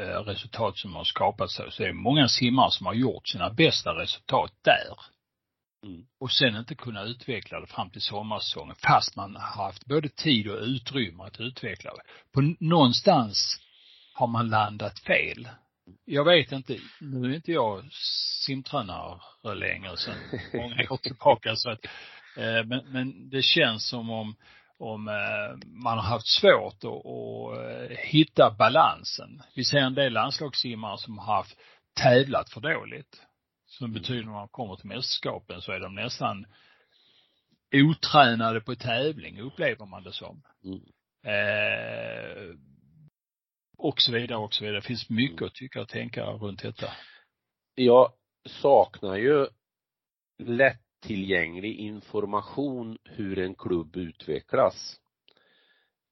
eh, 0.00 0.24
resultat 0.24 0.78
som 0.78 0.94
har 0.94 1.04
skapat 1.04 1.50
sig, 1.50 1.72
så 1.72 1.82
är 1.82 1.86
det 1.86 1.92
många 1.92 2.28
simmare 2.28 2.70
som 2.70 2.86
har 2.86 2.94
gjort 2.94 3.28
sina 3.28 3.50
bästa 3.50 3.90
resultat 3.90 4.52
där. 4.62 4.98
Mm. 5.86 6.06
Och 6.20 6.32
sen 6.32 6.56
inte 6.56 6.74
kunna 6.74 7.02
utveckla 7.02 7.60
det 7.60 7.66
fram 7.66 7.90
till 7.90 8.00
sommarsäsongen 8.00 8.76
fast 8.76 9.16
man 9.16 9.36
har 9.36 9.64
haft 9.64 9.86
både 9.86 10.08
tid 10.08 10.48
och 10.48 10.62
utrymme 10.62 11.22
att 11.22 11.40
utveckla 11.40 11.90
det. 11.90 12.02
På 12.32 12.54
någonstans 12.60 13.60
har 14.14 14.26
man 14.26 14.48
landat 14.48 14.98
fel. 14.98 15.48
Jag 16.04 16.24
vet 16.24 16.52
inte, 16.52 16.78
nu 17.00 17.30
är 17.30 17.34
inte 17.34 17.52
jag 17.52 17.84
simtränare 18.46 19.20
längre 19.54 19.96
sedan 19.96 20.14
många 20.54 20.74
år 20.90 20.96
tillbaka 20.96 21.56
så 21.56 21.70
att, 21.70 21.84
eh, 22.36 22.64
men, 22.64 22.92
men 22.92 23.30
det 23.30 23.42
känns 23.42 23.88
som 23.88 24.10
om, 24.10 24.34
om 24.78 25.08
eh, 25.08 25.68
man 25.82 25.98
har 25.98 26.04
haft 26.04 26.26
svårt 26.26 26.84
att, 26.84 27.06
att 27.06 27.90
eh, 27.90 27.96
hitta 27.96 28.50
balansen. 28.58 29.42
Vi 29.54 29.64
ser 29.64 29.78
en 29.78 29.94
del 29.94 30.12
landslagssimmare 30.12 30.98
som 30.98 31.18
har 31.18 31.34
haft 31.34 31.56
tävlat 32.02 32.50
för 32.50 32.60
dåligt. 32.60 33.22
Som 33.66 33.92
betyder 33.92 34.24
när 34.24 34.32
man 34.32 34.48
kommer 34.48 34.76
till 34.76 34.88
mästerskapen 34.88 35.60
så 35.60 35.72
är 35.72 35.80
de 35.80 35.94
nästan 35.94 36.46
otränade 37.72 38.60
på 38.60 38.74
tävling, 38.74 39.40
upplever 39.40 39.86
man 39.86 40.02
det 40.02 40.12
som. 40.12 40.42
Mm. 40.64 40.80
Eh, 41.24 42.54
och 43.80 44.00
så 44.00 44.12
vidare 44.12 44.38
och 44.38 44.54
så 44.54 44.64
vidare. 44.64 44.80
Det 44.80 44.86
finns 44.86 45.10
mycket 45.10 45.42
att 45.42 45.54
tycka 45.54 45.80
och 45.80 45.88
tänka 45.88 46.24
runt 46.24 46.62
detta. 46.62 46.86
Jag 47.74 48.12
saknar 48.46 49.16
ju 49.16 49.46
lättillgänglig 50.38 51.76
information 51.76 52.98
hur 53.04 53.38
en 53.38 53.54
klubb 53.54 53.96
utvecklas. 53.96 55.00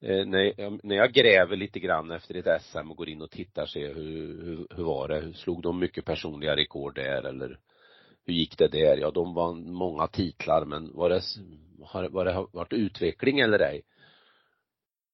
Eh, 0.02 0.26
när, 0.26 0.61
jag, 0.61 0.85
när 0.85 0.96
jag 0.96 1.12
gräver 1.12 1.57
lite 1.57 1.81
grann 1.81 2.11
efter 2.11 2.35
ett 2.35 2.62
SM 2.62 2.90
och 2.90 2.96
går 2.96 3.09
in 3.09 3.22
och 3.22 3.31
tittar 3.31 3.66
ser 3.66 3.94
hur, 3.94 4.44
hur, 4.44 4.66
hur 4.76 4.85
var 4.85 5.09
det, 5.09 5.35
slog 5.35 5.62
de 5.62 5.78
mycket 5.78 6.04
personliga 6.04 6.57
rekord 6.57 6.94
där 6.94 7.22
eller 7.22 7.59
hur 8.24 8.35
gick 8.35 8.59
det 8.59 8.68
där? 8.68 8.96
Ja, 8.96 9.11
de 9.11 9.35
vann 9.35 9.72
många 9.72 10.07
titlar 10.07 10.64
men 10.64 10.92
var 10.94 11.11
det, 11.11 11.22
har, 11.85 12.09
var 12.09 12.24
det 12.24 12.46
varit 12.52 12.72
utveckling 12.72 13.40
eller 13.40 13.59
ej? 13.59 13.83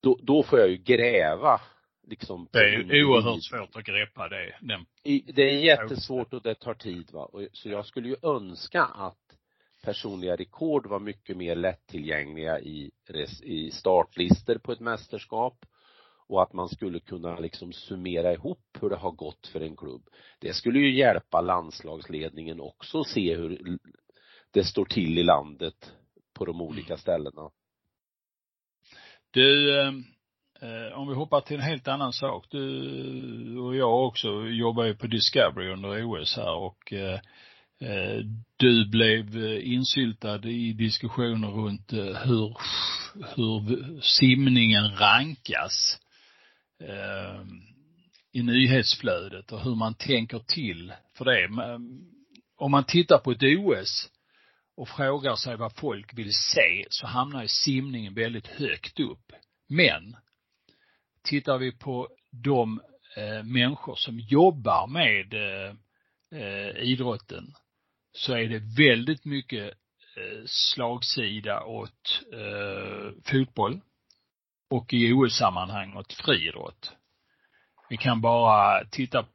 Då, 0.02 0.18
då 0.22 0.42
får 0.42 0.58
jag 0.58 0.68
ju 0.68 0.76
gräva 0.76 1.60
liksom. 2.06 2.48
Det 2.52 2.58
är 2.58 2.94
ju 2.94 3.04
oerhört 3.04 3.44
svårt 3.44 3.76
att 3.76 3.84
greppa 3.84 4.28
det. 4.28 4.54
Den, 4.60 4.86
det 5.34 5.42
är 5.42 5.58
jättesvårt 5.58 6.34
och 6.34 6.42
det 6.42 6.54
tar 6.54 6.74
tid 6.74 7.10
va. 7.12 7.30
Så 7.52 7.68
jag 7.68 7.86
skulle 7.86 8.08
ju 8.08 8.16
önska 8.22 8.84
att 8.84 9.18
personliga 9.82 10.36
rekord 10.36 10.86
var 10.86 11.00
mycket 11.00 11.36
mer 11.36 11.56
lättillgängliga 11.56 12.60
i, 12.60 12.90
i 13.42 13.70
startlister 13.70 14.58
på 14.58 14.72
ett 14.72 14.80
mästerskap 14.80 15.66
och 16.26 16.42
att 16.42 16.52
man 16.52 16.68
skulle 16.68 17.00
kunna 17.00 17.38
liksom 17.38 17.72
summera 17.72 18.32
ihop 18.32 18.78
hur 18.80 18.90
det 18.90 18.96
har 18.96 19.10
gått 19.10 19.46
för 19.46 19.60
en 19.60 19.76
klubb. 19.76 20.08
Det 20.38 20.52
skulle 20.52 20.78
ju 20.78 20.98
hjälpa 20.98 21.40
landslagsledningen 21.40 22.60
också 22.60 23.00
att 23.00 23.08
se 23.08 23.36
hur 23.36 23.78
det 24.50 24.64
står 24.64 24.84
till 24.84 25.18
i 25.18 25.22
landet 25.22 25.92
på 26.34 26.44
de 26.44 26.60
olika 26.60 26.96
ställena. 26.96 27.50
Du, 29.30 29.80
eh, 29.80 29.88
eh, 29.88 29.92
Eh, 30.64 30.98
om 30.98 31.09
vi 31.09 31.14
hoppar 31.14 31.40
till 31.40 31.57
en 31.57 31.62
helt 31.62 31.88
annan 31.88 32.12
sak. 32.12 32.46
Du 32.50 33.59
och 33.59 33.77
jag 33.77 34.07
också 34.07 34.46
jobbar 34.46 34.85
ju 34.85 34.94
på 34.94 35.07
Discovery 35.07 35.72
under 35.72 36.05
OS 36.05 36.37
här 36.37 36.55
och 36.55 36.92
eh, 36.92 37.20
eh 37.81 38.24
du 38.57 38.88
blev 38.88 39.44
eh, 39.44 39.72
insyltad 39.72 40.48
i 40.48 40.72
diskussioner 40.72 41.48
runt 41.48 41.92
eh, 41.92 42.16
hur, 42.16 42.57
hur 43.37 44.00
simningen 44.00 44.96
rankas 44.96 45.98
eh, 46.83 47.46
i 48.33 48.42
nyhetsflödet 48.42 49.53
och 49.53 49.61
hur 49.61 49.74
man 49.74 49.94
tänker 49.94 50.38
till 50.38 50.92
för 51.16 51.24
det. 51.24 51.48
Men, 51.48 52.00
Om 52.57 52.70
man 52.70 52.85
tittar 52.85 53.18
på 53.18 53.31
ett 53.31 53.42
OS 53.42 54.09
och 54.77 54.88
frågar 54.88 55.37
sig 55.37 55.57
vad 55.57 55.77
folk 55.77 56.18
vill 56.18 56.33
se 56.33 56.87
så 56.88 57.07
hamnar 57.07 57.42
ju 57.42 57.48
simningen 57.48 58.14
väldigt 58.14 58.46
högt 58.46 59.00
upp. 59.00 59.33
Men 59.68 60.16
tittar 61.24 61.58
vi 61.58 61.72
på 61.72 62.08
de 62.30 62.80
eh, 63.16 63.42
människor 63.42 63.94
som 63.94 64.20
jobbar 64.20 64.87
med 64.87 65.34
eh, 65.34 65.74
eh, 66.40 66.82
idrotten 66.82 67.54
så 68.12 68.32
är 68.32 68.48
det 68.48 68.62
väldigt 68.78 69.24
mycket 69.24 69.64
eh, 70.16 70.42
slagsida 70.46 71.64
åt 71.64 72.22
eh, 72.32 73.12
fotboll 73.24 73.80
och 74.70 74.92
i 74.92 75.12
OS-sammanhang 75.12 75.96
åt 75.96 76.12
friidrott. 76.12 76.92
Vi 77.90 77.96
kan 77.96 78.20
bara 78.20 78.84
titta 78.84 79.26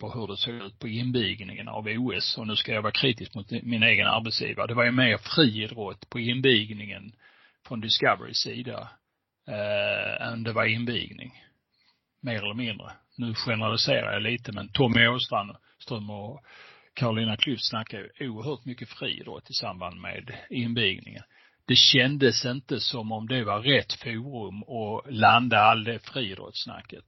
på 0.00 0.10
hur 0.10 0.26
det 0.26 0.36
såg 0.36 0.54
ut 0.54 0.78
på 0.78 0.88
invigningen 0.88 1.68
av 1.68 1.86
OS 1.86 2.38
och 2.38 2.46
nu 2.46 2.56
ska 2.56 2.72
jag 2.72 2.82
vara 2.82 2.92
kritisk 2.92 3.34
mot 3.34 3.50
min 3.50 3.82
egen 3.82 4.06
arbetsgivare. 4.06 4.66
Det 4.66 4.74
var 4.74 4.84
ju 4.84 4.92
mer 4.92 5.18
friidrott 5.18 6.10
på 6.10 6.20
invigningen 6.20 7.12
från 7.66 7.80
Discoverys 7.80 8.38
sida 8.38 8.88
eh, 9.46 10.26
än 10.28 10.42
det 10.42 10.52
var 10.52 10.64
invigning. 10.64 11.42
Mer 12.20 12.42
eller 12.42 12.54
mindre. 12.54 12.92
Nu 13.16 13.34
generaliserar 13.34 14.12
jag 14.12 14.22
lite 14.22 14.52
men 14.52 14.68
Tommy 14.68 15.06
Åström 15.06 16.10
och 16.10 16.44
Carolina 16.94 17.36
Klüft 17.36 17.70
snackar 17.70 17.98
ju 17.98 18.28
oerhört 18.28 18.64
mycket 18.64 18.88
friidrott 18.88 19.50
i 19.50 19.52
samband 19.52 20.00
med 20.00 20.34
invigningen. 20.50 21.22
Det 21.64 21.76
kändes 21.76 22.46
inte 22.46 22.80
som 22.80 23.12
om 23.12 23.28
det 23.28 23.44
var 23.44 23.60
rätt 23.60 23.92
forum 23.92 24.62
att 24.62 25.12
landa 25.12 25.58
all 25.58 25.84
det 25.84 25.98
friidrottssnacket. 25.98 27.04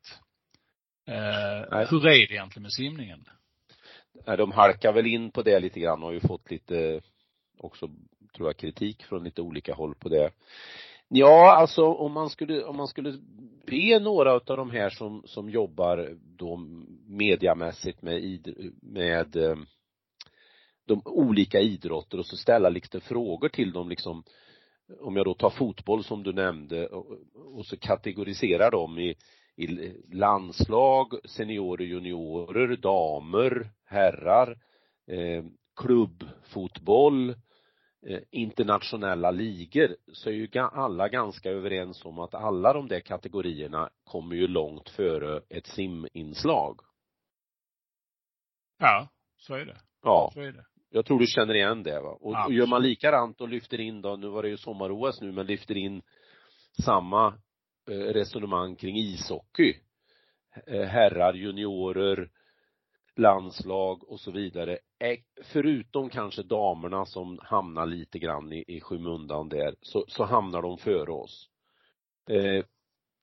Eh, 1.07 1.89
hur 1.91 2.07
är 2.07 2.29
det 2.29 2.35
egentligen 2.35 2.63
med 2.63 2.73
simningen? 2.73 3.25
Nej, 4.27 4.37
de 4.37 4.53
halkar 4.53 4.93
väl 4.93 5.07
in 5.07 5.31
på 5.31 5.43
det 5.43 5.61
lite 5.61 5.81
grann 5.81 6.03
och 6.03 6.09
har 6.09 6.13
ju 6.13 6.21
fått 6.21 6.51
lite 6.51 7.01
också, 7.59 7.91
tror 8.37 8.49
jag, 8.49 8.57
kritik 8.57 9.05
från 9.05 9.25
lite 9.25 9.43
olika 9.43 9.75
håll 9.75 9.95
på 9.95 10.09
det. 10.09 10.31
Ja, 11.09 11.57
alltså 11.57 11.85
om 11.85 12.13
man 12.13 12.31
skulle, 12.31 12.65
om 12.65 12.77
man 12.77 12.89
skulle 12.89 13.19
be 13.67 13.99
några 14.01 14.33
av 14.33 14.43
de 14.45 14.71
här 14.71 14.91
som, 14.91 15.23
som 15.27 15.51
jobbar 15.51 16.17
då 16.37 16.57
mediamässigt 17.07 18.03
med, 18.03 18.55
med 18.83 19.37
ehm, 19.37 19.67
de 20.87 21.03
olika 21.05 21.61
idrotter 21.61 22.19
och 22.19 22.27
så 22.27 22.37
ställa 22.37 22.69
lite 22.69 23.01
frågor 23.01 23.49
till 23.49 23.73
dem 23.73 23.89
liksom 23.89 24.25
om 25.01 25.17
jag 25.17 25.25
då 25.25 25.35
tar 25.35 25.51
fotboll 25.51 26.05
som 26.05 26.23
du 26.23 26.33
nämnde 26.33 26.87
och, 26.87 27.07
och 27.35 27.67
så 27.67 27.77
kategoriserar 27.77 28.71
dem 28.71 28.99
i, 28.99 29.15
i 29.57 29.67
landslag, 30.13 31.13
seniorer, 31.25 31.85
juniorer, 31.85 32.77
damer, 32.77 33.71
herrar, 33.85 34.59
eh, 35.07 35.45
klubbfotboll, 35.77 37.31
eh, 37.31 37.37
internationella 38.31 39.31
ligor 39.31 39.97
så 40.13 40.31
är 40.31 40.35
ju 40.35 40.49
alla 40.59 41.09
ganska 41.09 41.51
överens 41.51 42.05
om 42.05 42.19
att 42.19 42.35
alla 42.35 42.73
de 42.73 42.89
där 42.89 43.01
kategorierna 43.01 43.91
kommer 44.05 44.37
ju 44.37 44.47
långt 44.47 44.89
före 44.89 45.43
ett 45.49 45.67
siminslag. 45.67 46.81
Ja, 48.79 49.09
så 49.37 49.55
är 49.55 49.65
det. 49.65 49.77
Ja. 50.03 50.31
Så 50.35 50.41
är 50.41 50.53
det. 50.53 50.65
Jag 50.91 51.07
tror 51.07 51.19
du 51.19 51.27
känner 51.27 51.55
igen 51.55 51.83
det 51.83 52.01
va. 52.01 52.11
Och, 52.11 52.47
och 52.47 52.53
gör 52.53 52.67
man 52.67 52.83
likadant 52.83 53.41
och 53.41 53.49
lyfter 53.49 53.81
in 53.81 54.03
då, 54.03 54.17
nu 54.17 54.29
var 54.29 54.43
det 54.43 54.49
ju 54.49 54.57
sommar-OS 54.57 55.21
nu, 55.21 55.33
men 55.33 55.47
lyfter 55.47 55.77
in 55.77 56.03
samma 56.85 57.27
eh, 57.91 57.93
resonemang 57.95 58.77
kring 58.77 58.97
ishockey. 58.97 59.77
Eh, 60.67 60.83
herrar, 60.83 61.35
juniorer, 61.35 62.31
landslag 63.19 64.11
och 64.11 64.21
så 64.21 64.31
vidare. 64.31 64.79
Förutom 65.43 66.11
kanske 66.11 66.43
damerna 66.43 67.07
som 67.07 67.39
hamnar 67.43 67.87
lite 67.87 68.19
grann 68.19 68.53
i, 68.53 68.65
i 68.67 68.81
skymundan 68.81 69.49
där, 69.49 69.75
så, 69.83 70.05
så 70.09 70.25
hamnar 70.25 70.63
de 70.63 70.79
före 70.79 71.13
oss. 71.13 71.49
Eh, 72.31 72.65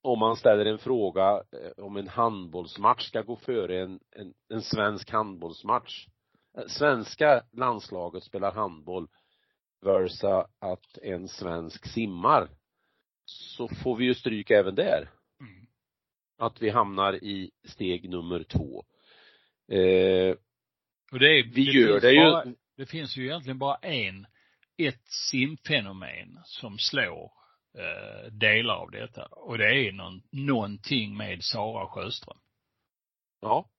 om 0.01 0.19
man 0.19 0.35
ställer 0.35 0.65
en 0.65 0.77
fråga 0.77 1.31
eh, 1.31 1.83
om 1.83 1.97
en 1.97 2.07
handbollsmatch 2.07 3.07
ska 3.07 3.21
gå 3.21 3.35
före 3.35 3.81
en, 3.81 3.99
en, 4.11 4.33
en 4.49 4.61
svensk 4.61 5.11
handbollsmatch 5.11 6.07
svenska 6.67 7.43
landslaget 7.51 8.23
spelar 8.23 8.51
handboll 8.51 9.07
versa 9.81 10.47
att 10.59 10.97
en 10.97 11.27
svensk 11.27 11.85
simmar 11.85 12.49
så 13.25 13.67
får 13.67 13.95
vi 13.95 14.05
ju 14.05 14.15
stryk 14.15 14.51
även 14.51 14.75
där. 14.75 15.09
Mm. 15.39 15.65
Att 16.37 16.61
vi 16.61 16.69
hamnar 16.69 17.23
i 17.23 17.51
steg 17.63 18.09
nummer 18.09 18.43
två. 18.43 18.83
Eh, 19.67 20.35
och 21.11 21.19
det 21.19 21.39
är, 21.39 21.43
vi 21.43 21.65
det 21.65 21.71
gör 21.71 21.99
det 21.99 22.11
ju. 22.11 22.31
Bara, 22.31 22.45
det 22.77 22.85
finns 22.85 23.17
ju 23.17 23.25
egentligen 23.25 23.59
bara 23.59 23.75
en, 23.75 24.27
ett 24.77 25.07
simfenomen 25.31 26.39
som 26.43 26.77
slår 26.77 27.31
eh, 27.77 28.31
delar 28.31 28.75
av 28.75 28.91
detta 28.91 29.25
och 29.25 29.57
det 29.57 29.87
är 29.87 29.91
någon, 29.91 30.21
någonting 30.31 31.17
med 31.17 31.43
Sara 31.43 31.87
Sjöström. 31.87 32.37
Ja, 33.41 33.69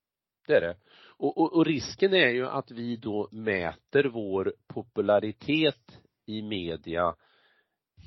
det 0.46 0.54
är 0.54 0.60
det. 0.60 0.76
Och, 1.18 1.38
och, 1.38 1.56
och, 1.56 1.66
risken 1.66 2.14
är 2.14 2.28
ju 2.28 2.48
att 2.48 2.70
vi 2.70 2.96
då 2.96 3.28
mäter 3.32 4.04
vår 4.04 4.54
popularitet 4.66 6.00
i 6.26 6.42
media 6.42 7.14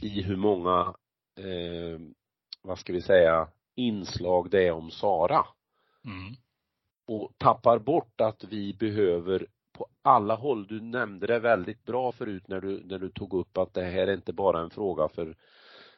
i 0.02 0.22
hur 0.22 0.36
många, 0.36 0.96
eh, 1.38 2.00
vad 2.62 2.80
ska 2.80 2.94
vi 2.94 3.02
säga, 3.02 3.48
inslag 3.76 4.50
det 4.50 4.68
är 4.68 4.72
om 4.72 4.92
Sara. 4.92 5.46
Mm. 6.06 6.36
Och 7.12 7.34
tappar 7.38 7.80
bort 7.80 8.22
att 8.22 8.44
vi 8.44 8.74
behöver 8.74 9.48
på 9.74 9.88
alla 10.02 10.36
håll, 10.36 10.68
du 10.68 10.82
nämnde 10.82 11.28
det 11.28 11.40
väldigt 11.40 11.86
bra 11.86 12.12
förut 12.12 12.48
när 12.48 12.62
du, 12.62 12.84
när 12.86 13.00
du 13.00 13.10
tog 13.10 13.34
upp 13.34 13.58
att 13.58 13.74
det 13.74 13.84
här 13.84 14.08
är 14.08 14.14
inte 14.14 14.34
bara 14.34 14.60
en 14.62 14.70
fråga 14.70 15.08
för 15.08 15.36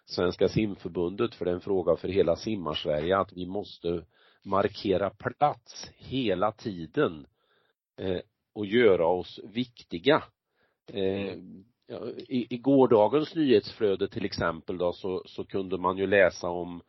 Svenska 0.06 0.48
simförbundet, 0.50 1.36
för 1.36 1.46
det 1.46 1.52
är 1.52 1.56
en 1.56 1.62
fråga 1.62 1.96
för 1.96 2.08
hela 2.08 2.36
simmarsverige, 2.36 3.18
att 3.18 3.34
vi 3.34 3.46
måste 3.46 4.06
markera 4.44 5.10
plats 5.10 5.92
hela 5.96 6.52
tiden 6.52 7.26
eh, 7.98 8.22
och 8.54 8.66
göra 8.66 9.08
oss 9.08 9.40
viktiga. 9.44 10.24
Eh, 10.94 11.36
i, 12.18 12.48
I 12.50 12.58
gårdagens 12.58 13.36
nyhetsflöde 13.36 14.08
till 14.08 14.26
exempel 14.26 14.78
då 14.78 14.94
så, 14.94 15.24
så 15.26 15.46
kunde 15.46 15.78
man 15.78 15.98
ju 15.98 16.08
läsa 16.08 16.50
om 16.50 16.76
eh, 16.76 16.82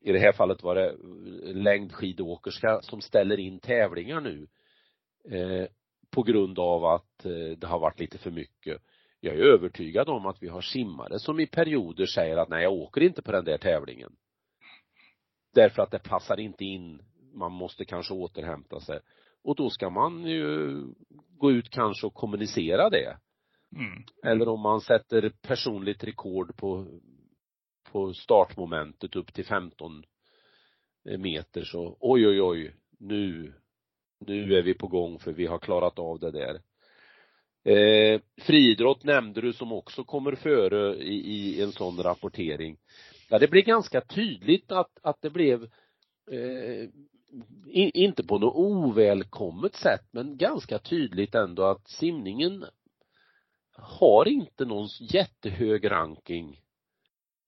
i 0.00 0.12
det 0.12 0.18
här 0.18 0.32
fallet 0.32 0.62
var 0.62 0.74
det 0.74 0.96
längdskidåkerska 1.52 2.80
som 2.82 3.00
ställer 3.00 3.40
in 3.40 3.60
tävlingar 3.60 4.20
nu 4.20 4.46
eh, 5.30 5.66
på 6.10 6.22
grund 6.22 6.58
av 6.58 6.84
att 6.84 7.24
eh, 7.24 7.58
det 7.58 7.66
har 7.66 7.78
varit 7.78 8.00
lite 8.00 8.18
för 8.18 8.30
mycket. 8.30 8.82
Jag 9.20 9.34
är 9.34 9.42
övertygad 9.42 10.08
om 10.08 10.26
att 10.26 10.42
vi 10.42 10.48
har 10.48 10.60
simmare 10.60 11.18
som 11.18 11.40
i 11.40 11.46
perioder 11.46 12.06
säger 12.06 12.36
att 12.36 12.48
nej 12.48 12.62
jag 12.62 12.72
åker 12.72 13.00
inte 13.00 13.22
på 13.22 13.32
den 13.32 13.44
där 13.44 13.58
tävlingen 13.58 14.12
därför 15.54 15.82
att 15.82 15.90
det 15.90 15.98
passar 15.98 16.40
inte 16.40 16.64
in, 16.64 17.02
man 17.32 17.52
måste 17.52 17.84
kanske 17.84 18.14
återhämta 18.14 18.80
sig. 18.80 19.00
Och 19.44 19.56
då 19.56 19.70
ska 19.70 19.90
man 19.90 20.24
ju 20.24 20.84
gå 21.38 21.52
ut 21.52 21.70
kanske 21.70 22.06
och 22.06 22.14
kommunicera 22.14 22.90
det. 22.90 23.16
Mm. 23.76 24.04
Eller 24.24 24.48
om 24.48 24.60
man 24.60 24.80
sätter 24.80 25.32
personligt 25.42 26.04
rekord 26.04 26.56
på, 26.56 26.86
på 27.92 28.14
startmomentet 28.14 29.16
upp 29.16 29.34
till 29.34 29.44
15 29.44 30.04
eh, 31.08 31.18
meter 31.18 31.64
så 31.64 31.96
oj 32.00 32.26
oj 32.28 32.42
oj, 32.42 32.74
nu, 32.98 33.52
nu 34.18 34.54
är 34.54 34.62
vi 34.62 34.74
på 34.74 34.86
gång 34.86 35.18
för 35.18 35.32
vi 35.32 35.46
har 35.46 35.58
klarat 35.58 35.98
av 35.98 36.18
det 36.18 36.30
där. 36.30 36.60
Eh, 37.64 38.20
friidrott 38.40 39.04
nämnde 39.04 39.40
du 39.40 39.52
som 39.52 39.72
också 39.72 40.04
kommer 40.04 40.34
före 40.34 40.96
i, 40.96 41.14
i 41.14 41.62
en 41.62 41.72
sån 41.72 42.02
rapportering. 42.02 42.76
Ja, 43.28 43.38
det 43.38 43.48
blev 43.48 43.64
ganska 43.64 44.00
tydligt 44.00 44.72
att, 44.72 44.98
att 45.02 45.22
det 45.22 45.30
blev 45.30 45.62
eh, 46.30 46.88
in, 47.66 47.90
inte 47.94 48.24
på 48.24 48.38
något 48.38 48.54
ovälkommet 48.56 49.74
sätt 49.74 50.04
men 50.10 50.36
ganska 50.36 50.78
tydligt 50.78 51.34
ändå 51.34 51.64
att 51.64 51.88
simningen 51.88 52.64
har 53.72 54.28
inte 54.28 54.64
någon 54.64 54.88
jättehög 55.00 55.90
ranking. 55.90 56.60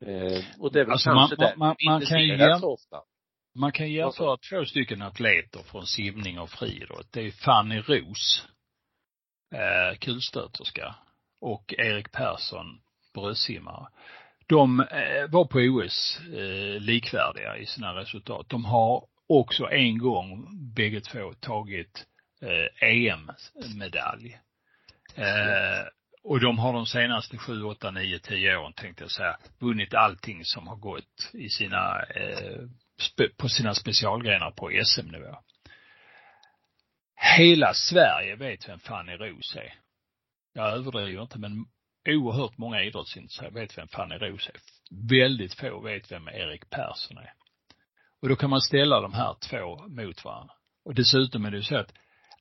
Eh, 0.06 0.44
och 0.58 0.72
det 0.72 0.80
är 0.80 0.84
väl 0.84 0.92
alltså 0.92 1.10
kanske 1.10 1.36
man, 1.36 1.48
det 1.48 1.56
man, 1.56 1.76
man, 1.86 2.00
kan 2.00 2.22
ju 2.22 2.54
ofta. 2.54 2.96
Man 3.54 3.72
kan 3.72 3.92
jämföra 3.92 4.36
två 4.50 4.64
stycken 4.64 5.02
atleter 5.02 5.62
från 5.62 5.86
simning 5.86 6.38
och 6.38 6.50
friidrott. 6.50 7.06
Det 7.10 7.20
är 7.20 7.30
Fanny 7.30 7.80
Ros, 7.80 8.44
eh, 9.54 9.98
kulstöterska, 9.98 10.94
och 11.40 11.74
Erik 11.78 12.12
Persson, 12.12 12.80
bröstsimmare 13.14 13.86
de 14.50 14.80
eh, 14.80 15.30
var 15.30 15.44
på 15.44 15.58
OS 15.58 16.20
eh, 16.20 16.80
likvärdiga 16.80 17.56
i 17.56 17.66
sina 17.66 17.94
resultat. 17.94 18.46
De 18.48 18.64
har 18.64 19.04
också 19.28 19.70
en 19.70 19.98
gång 19.98 20.48
bägge 20.74 21.00
två 21.00 21.32
tagit 21.40 22.06
eh, 22.42 22.88
EM-medalj 22.88 24.38
och 26.24 26.40
de 26.40 26.58
har 26.58 26.72
de 26.72 26.86
senaste 26.86 27.38
sju, 27.38 27.62
åtta, 27.62 27.90
nio, 27.90 28.18
tio 28.18 28.56
åren 28.56 28.72
tänkte 28.72 29.04
jag 29.04 29.10
säga 29.10 29.36
vunnit 29.58 29.94
allting 29.94 30.44
som 30.44 30.68
har 30.68 30.76
gått 30.76 31.30
i 31.32 31.48
sina, 31.48 32.02
eh, 32.02 32.60
på 33.38 33.48
sina 33.48 33.74
specialgrenar 33.74 34.50
på 34.50 34.70
SM-nivå. 34.84 35.36
Hela 37.36 37.74
Sverige 37.74 38.36
vet 38.36 38.68
vem 38.68 38.78
Fanny 38.78 39.12
Ros 39.12 39.56
är. 39.56 39.74
Jag 40.52 40.72
överdriver 40.72 41.22
inte 41.22 41.38
men 41.38 41.64
oerhört 42.08 42.58
många 42.58 42.82
idrottsintresserade 42.82 43.60
vet 43.60 43.78
vem 43.78 43.88
Fanny 43.88 44.14
Ros 44.14 44.48
är. 44.48 44.56
Väldigt 45.08 45.54
få 45.54 45.80
vet 45.80 46.12
vem 46.12 46.28
Erik 46.28 46.70
Persson 46.70 47.18
är. 47.18 47.32
Och 48.22 48.28
då 48.28 48.36
kan 48.36 48.50
man 48.50 48.60
ställa 48.60 49.00
de 49.00 49.12
här 49.12 49.36
två 49.50 49.88
mot 49.88 50.24
varandra. 50.24 50.54
Och 50.84 50.94
dessutom 50.94 51.44
är 51.44 51.50
det 51.50 51.56
ju 51.56 51.62
så 51.62 51.76
att 51.76 51.92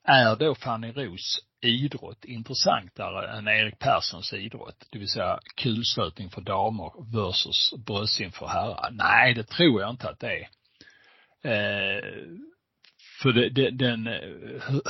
är 0.04 0.36
då 0.36 0.54
Fanny 0.54 0.92
Ros 0.92 1.40
idrott 1.62 2.24
intressantare 2.24 3.38
än 3.38 3.48
Erik 3.48 3.78
Perssons 3.78 4.32
idrott, 4.32 4.86
det 4.92 4.98
vill 4.98 5.08
säga 5.08 5.40
kulstötning 5.56 6.30
för 6.30 6.40
damer 6.40 7.12
versus 7.12 7.74
bröstsim 7.86 8.32
för 8.32 8.46
herrar? 8.46 8.90
Nej, 8.92 9.34
det 9.34 9.44
tror 9.44 9.80
jag 9.80 9.90
inte 9.90 10.08
att 10.08 10.20
det 10.20 10.32
är. 10.32 10.48
Eh, 11.42 12.02
för 13.22 13.32
det, 13.32 13.48
det, 13.50 13.70
den, 13.70 14.06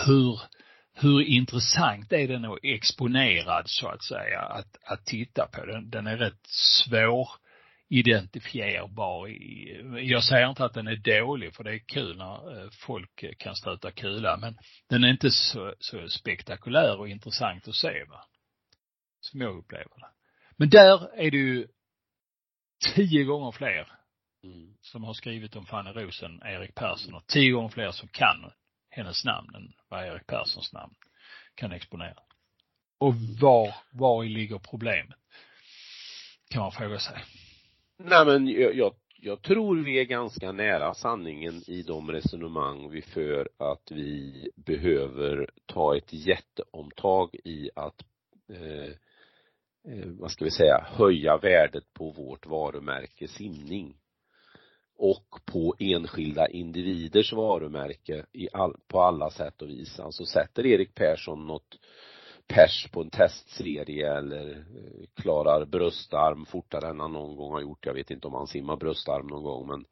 hur, 0.06 0.40
hur 0.94 1.22
intressant 1.22 2.12
är 2.12 2.28
den 2.28 2.44
och 2.44 2.58
exponerad 2.62 3.64
så 3.66 3.88
att 3.88 4.04
säga 4.04 4.40
att, 4.40 4.76
att 4.82 5.06
titta 5.06 5.46
på. 5.46 5.66
Den, 5.66 5.90
den 5.90 6.06
är 6.06 6.16
rätt 6.16 6.46
svår 6.46 7.28
identifierbar 7.92 9.28
jag 9.98 10.24
säger 10.24 10.48
inte 10.48 10.64
att 10.64 10.74
den 10.74 10.86
är 10.86 10.96
dålig 10.96 11.54
för 11.54 11.64
det 11.64 11.74
är 11.74 11.78
kul 11.78 12.16
när 12.16 12.62
eh, 12.62 12.70
folk 12.70 13.38
kan 13.38 13.56
stöta 13.56 13.90
kula 13.90 14.36
men 14.36 14.58
den 14.88 15.04
är 15.04 15.08
inte 15.08 15.30
så, 15.30 15.74
så 15.78 16.08
spektakulär 16.08 16.98
och 16.98 17.08
intressant 17.08 17.68
att 17.68 17.74
se 17.74 18.04
va. 18.04 18.24
Som 19.20 19.40
jag 19.40 19.58
upplever 19.58 19.98
det. 19.98 20.10
Men 20.56 20.70
där 20.70 21.14
är 21.14 21.30
det 21.30 21.36
ju 21.36 21.68
tio 22.94 23.24
gånger 23.24 23.52
fler 23.52 23.92
mm. 24.44 24.74
som 24.80 25.04
har 25.04 25.14
skrivit 25.14 25.56
om 25.56 25.66
Fanny 25.66 25.90
Rosen, 25.90 26.42
Erik 26.44 26.74
Persson 26.74 27.14
och 27.14 27.26
tio 27.26 27.52
gånger 27.52 27.68
fler 27.68 27.90
som 27.90 28.08
kan 28.08 28.52
hennes 28.90 29.24
namn 29.24 29.54
än 29.54 29.72
vad 29.88 30.06
Erik 30.06 30.26
Perssons 30.26 30.72
namn 30.72 30.94
kan 31.54 31.72
exponera. 31.72 32.22
Och 32.98 33.14
var, 33.40 33.74
var 33.92 34.24
ligger 34.24 34.58
problemet? 34.58 35.18
Kan 36.50 36.62
man 36.62 36.72
fråga 36.72 36.98
sig. 36.98 37.24
Nej 38.04 38.26
men 38.26 38.48
jag, 38.48 38.74
jag, 38.74 38.94
jag 39.20 39.42
tror 39.42 39.76
vi 39.76 40.00
är 40.00 40.04
ganska 40.04 40.52
nära 40.52 40.94
sanningen 40.94 41.62
i 41.66 41.82
de 41.82 42.10
resonemang 42.12 42.90
vi 42.90 43.02
för 43.02 43.48
att 43.56 43.90
vi 43.90 44.50
behöver 44.56 45.50
ta 45.66 45.96
ett 45.96 46.12
jätteomtag 46.12 47.34
i 47.44 47.70
att 47.74 48.04
eh, 48.52 48.90
eh, 49.92 50.06
vad 50.06 50.30
ska 50.30 50.44
vi 50.44 50.50
säga, 50.50 50.86
höja 50.86 51.36
värdet 51.36 51.92
på 51.92 52.10
vårt 52.10 52.46
varumärke 52.46 53.28
simning 53.28 53.96
och 54.96 55.40
på 55.44 55.74
enskilda 55.78 56.48
individers 56.48 57.32
varumärke 57.32 58.26
i 58.32 58.48
all, 58.52 58.76
på 58.86 59.00
alla 59.00 59.30
sätt 59.30 59.62
och 59.62 59.68
vis. 59.68 60.00
Alltså 60.00 60.24
sätter 60.24 60.66
Erik 60.66 60.94
Persson 60.94 61.46
något 61.46 61.78
pers 62.50 62.88
på 62.92 63.00
en 63.00 63.10
testserie 63.10 64.18
eller 64.18 64.50
eh, 64.50 65.22
klarar 65.22 65.64
bröstarm 65.64 66.46
fortare 66.46 66.88
än 66.88 67.00
han 67.00 67.12
någon 67.12 67.36
gång 67.36 67.52
har 67.52 67.60
gjort. 67.60 67.86
Jag 67.86 67.94
vet 67.94 68.10
inte 68.10 68.26
om 68.26 68.34
han 68.34 68.46
simmar 68.46 68.76
bröstarm 68.76 69.26
någon 69.26 69.42
gång 69.42 69.68
men 69.68 69.84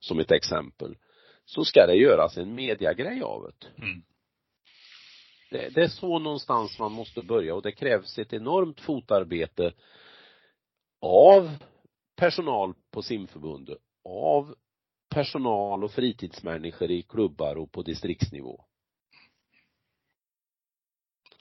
som 0.00 0.20
ett 0.20 0.30
exempel. 0.30 0.96
Så 1.44 1.64
ska 1.64 1.86
det 1.86 1.96
göras 1.96 2.36
en 2.36 2.54
mediagrej 2.54 3.22
av 3.22 3.42
det. 3.42 3.82
Mm. 3.82 4.02
Det, 5.50 5.74
det 5.74 5.82
är 5.82 5.88
så 5.88 6.18
någonstans 6.18 6.78
man 6.78 6.92
måste 6.92 7.22
börja 7.22 7.54
och 7.54 7.62
det 7.62 7.72
krävs 7.72 8.18
ett 8.18 8.32
enormt 8.32 8.80
fotarbete 8.80 9.72
av 11.00 11.50
personal 12.16 12.74
på 12.90 13.02
simförbundet, 13.02 13.78
av 14.04 14.54
personal 15.14 15.84
och 15.84 15.90
fritidsmänniskor 15.90 16.90
i 16.90 17.02
klubbar 17.02 17.56
och 17.56 17.72
på 17.72 17.82
distriktsnivå. 17.82 18.64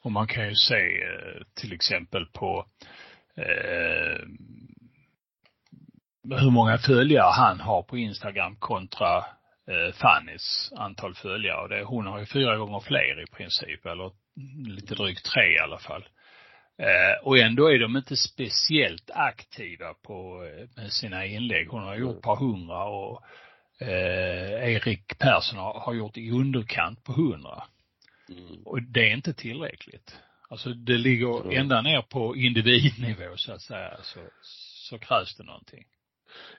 Och 0.05 0.11
man 0.11 0.27
kan 0.27 0.49
ju 0.49 0.55
se 0.55 1.03
eh, 1.03 1.41
till 1.53 1.73
exempel 1.73 2.25
på 2.25 2.65
eh, 3.37 4.19
hur 6.39 6.51
många 6.51 6.77
följare 6.77 7.31
han 7.31 7.59
har 7.59 7.83
på 7.83 7.97
Instagram 7.97 8.55
kontra 8.55 9.17
eh, 9.71 9.93
Fannys 9.93 10.73
antal 10.75 11.15
följare. 11.15 11.61
Och 11.61 11.69
det, 11.69 11.83
hon 11.83 12.05
har 12.05 12.19
ju 12.19 12.25
fyra 12.25 12.57
gånger 12.57 12.79
fler 12.79 13.23
i 13.23 13.25
princip, 13.25 13.85
eller 13.85 14.11
lite 14.67 14.95
drygt 14.95 15.25
tre 15.25 15.55
i 15.55 15.59
alla 15.59 15.77
fall. 15.77 16.05
Eh, 16.77 17.27
och 17.27 17.37
ändå 17.37 17.71
är 17.71 17.79
de 17.79 17.97
inte 17.97 18.17
speciellt 18.17 19.11
aktiva 19.13 19.93
på 19.93 20.45
eh, 20.45 20.81
med 20.81 20.91
sina 20.91 21.25
inlägg. 21.25 21.67
Hon 21.69 21.83
har 21.83 21.95
gjort 21.95 22.15
ett 22.15 22.21
par 22.21 22.35
hundra 22.35 22.83
och 22.83 23.23
eh, 23.81 24.73
Erik 24.73 25.17
Persson 25.19 25.59
har, 25.59 25.79
har 25.79 25.93
gjort 25.93 26.17
i 26.17 26.31
underkant 26.31 27.03
på 27.03 27.13
hundra. 27.13 27.63
Mm. 28.29 28.63
Och 28.65 28.81
det 28.81 29.09
är 29.09 29.13
inte 29.13 29.33
tillräckligt. 29.33 30.19
Alltså 30.49 30.69
det 30.69 30.97
ligger 30.97 31.41
mm. 31.41 31.57
ända 31.57 31.81
ner 31.81 32.01
på 32.01 32.35
individnivå 32.35 33.37
så 33.37 33.53
att 33.53 33.61
säga, 33.61 33.97
så, 34.03 34.19
så 34.89 34.99
krävs 34.99 35.35
det 35.35 35.43
någonting. 35.43 35.85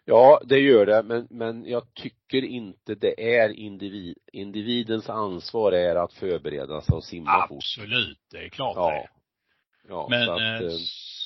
Ja, 0.04 0.40
det 0.44 0.58
gör 0.58 0.86
det, 0.86 1.02
men, 1.02 1.26
men 1.30 1.64
jag 1.64 1.94
tycker 1.94 2.44
inte 2.44 2.94
det 2.94 3.36
är 3.36 3.48
individ, 3.48 4.18
individens 4.32 5.08
ansvar 5.08 5.72
är 5.72 5.96
att 5.96 6.12
förbereda 6.12 6.80
sig 6.80 6.94
och 6.94 7.04
simma 7.04 7.30
Absolut, 7.30 7.48
fort. 7.48 7.56
Absolut, 7.56 8.18
det 8.30 8.44
är 8.44 8.48
klart 8.48 8.76
ja. 8.76 8.90
det. 8.90 9.08
Ja, 9.88 10.06
men 10.10 10.28
att, 10.28 10.40
eh, 10.40 10.68
eh, 10.68 10.72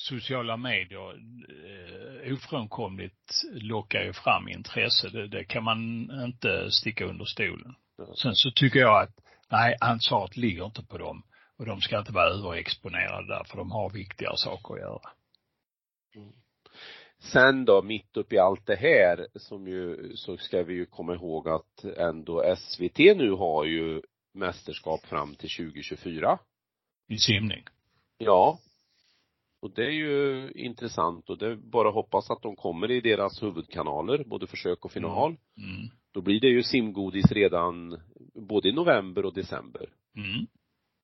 sociala 0.07 0.57
medier 0.57 1.09
eh, 1.09 2.33
ofrånkomligt 2.33 3.43
lockar 3.51 4.03
ju 4.03 4.13
fram 4.13 4.47
intresse. 4.47 5.09
Det, 5.09 5.27
det 5.27 5.43
kan 5.43 5.63
man 5.63 6.09
inte 6.25 6.71
sticka 6.71 7.05
under 7.05 7.25
stolen. 7.25 7.75
Sen 8.15 8.35
så 8.35 8.51
tycker 8.51 8.79
jag 8.79 9.03
att 9.03 9.15
nej, 9.51 9.75
ansvaret 9.81 10.37
ligger 10.37 10.65
inte 10.65 10.83
på 10.83 10.97
dem. 10.97 11.23
Och 11.57 11.65
de 11.65 11.81
ska 11.81 11.99
inte 11.99 12.13
vara 12.13 12.29
överexponerade 12.29 13.27
där, 13.27 13.43
för 13.43 13.57
de 13.57 13.71
har 13.71 13.89
viktigare 13.89 14.37
saker 14.37 14.73
att 14.73 14.79
göra. 14.79 15.09
Mm. 16.15 16.31
Sen 17.19 17.65
då, 17.65 17.81
mitt 17.81 18.17
upp 18.17 18.33
i 18.33 18.37
allt 18.37 18.65
det 18.65 18.75
här, 18.75 19.27
som 19.35 19.67
ju, 19.67 20.11
så 20.15 20.37
ska 20.37 20.63
vi 20.63 20.73
ju 20.73 20.85
komma 20.85 21.13
ihåg 21.13 21.49
att 21.49 21.83
ändå 21.83 22.55
SVT 22.57 22.97
nu 22.97 23.31
har 23.31 23.65
ju 23.65 24.01
mästerskap 24.33 25.05
fram 25.05 25.35
till 25.35 25.49
2024. 25.49 26.39
I 27.07 27.17
simning? 27.17 27.63
Ja. 28.17 28.59
Och 29.61 29.71
det 29.71 29.85
är 29.85 29.91
ju 29.91 30.51
intressant 30.55 31.29
och 31.29 31.37
det 31.37 31.47
är 31.47 31.55
bara 31.55 31.91
hoppas 31.91 32.31
att 32.31 32.41
de 32.41 32.55
kommer 32.55 32.91
i 32.91 33.01
deras 33.01 33.43
huvudkanaler, 33.43 34.23
både 34.23 34.47
försök 34.47 34.85
och 34.85 34.91
final. 34.91 35.35
Mm. 35.57 35.75
Mm. 35.75 35.89
Då 36.11 36.21
blir 36.21 36.39
det 36.39 36.47
ju 36.47 36.63
simgodis 36.63 37.31
redan 37.31 38.01
både 38.33 38.69
i 38.69 38.71
november 38.71 39.25
och 39.25 39.33
december. 39.33 39.89
Mm. 40.15 40.47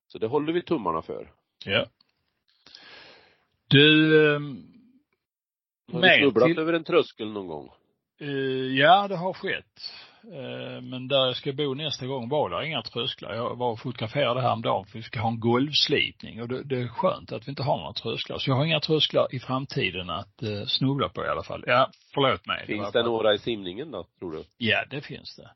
Så 0.07 0.17
det 0.17 0.27
håller 0.27 0.53
vi 0.53 0.61
tummarna 0.61 1.01
för. 1.01 1.31
Ja. 1.65 1.85
Du, 3.67 4.13
um, 4.35 4.67
Har 5.91 6.01
du 6.01 6.09
snubblat 6.19 6.47
till... 6.47 6.59
över 6.59 6.73
en 6.73 6.83
tröskel 6.83 7.31
någon 7.31 7.47
gång? 7.47 7.71
Uh, 8.21 8.77
ja, 8.77 9.07
det 9.07 9.15
har 9.15 9.33
skett. 9.33 9.93
Uh, 10.25 10.81
men 10.81 11.07
där 11.07 11.25
jag 11.25 11.35
ska 11.35 11.53
bo 11.53 11.73
nästa 11.73 12.05
gång 12.05 12.29
var 12.29 12.49
det 12.49 12.67
inga 12.67 12.81
trösklar. 12.81 13.33
Jag 13.33 13.55
var 13.55 13.71
och 13.71 13.79
fotograferade 13.79 14.41
häromdagen 14.41 14.85
för 14.85 14.97
vi 14.97 15.03
ska 15.03 15.19
ha 15.19 15.29
en 15.29 15.39
golvslipning 15.39 16.41
och 16.41 16.47
det, 16.47 16.63
det, 16.63 16.81
är 16.81 16.87
skönt 16.87 17.31
att 17.31 17.47
vi 17.47 17.49
inte 17.49 17.63
har 17.63 17.77
några 17.77 17.93
trösklar. 17.93 18.37
Så 18.37 18.49
jag 18.49 18.55
har 18.55 18.65
inga 18.65 18.79
trösklar 18.79 19.35
i 19.35 19.39
framtiden 19.39 20.09
att 20.09 20.43
uh, 20.43 20.65
snubbla 20.65 21.09
på 21.09 21.25
i 21.25 21.27
alla 21.27 21.43
fall. 21.43 21.63
Ja, 21.67 21.91
förlåt 22.13 22.47
mig. 22.47 22.65
Finns 22.65 22.91
det, 22.91 22.99
det 22.99 23.05
några 23.05 23.33
i 23.33 23.37
simningen 23.37 23.91
då, 23.91 24.05
tror 24.19 24.31
du? 24.31 24.43
Ja, 24.57 24.85
det 24.89 25.01
finns 25.01 25.35
det. 25.35 25.49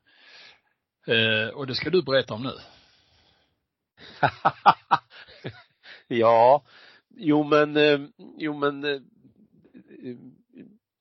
Eh, 1.06 1.48
och 1.48 1.66
det 1.66 1.74
ska 1.74 1.90
du 1.90 2.02
berätta 2.02 2.34
om 2.34 2.42
nu. 2.42 2.54
ja, 6.16 6.64
jo 7.08 7.44
men, 7.44 7.76
eh, 7.76 8.00
jo 8.38 8.58
men 8.58 8.84
eh, 8.84 9.00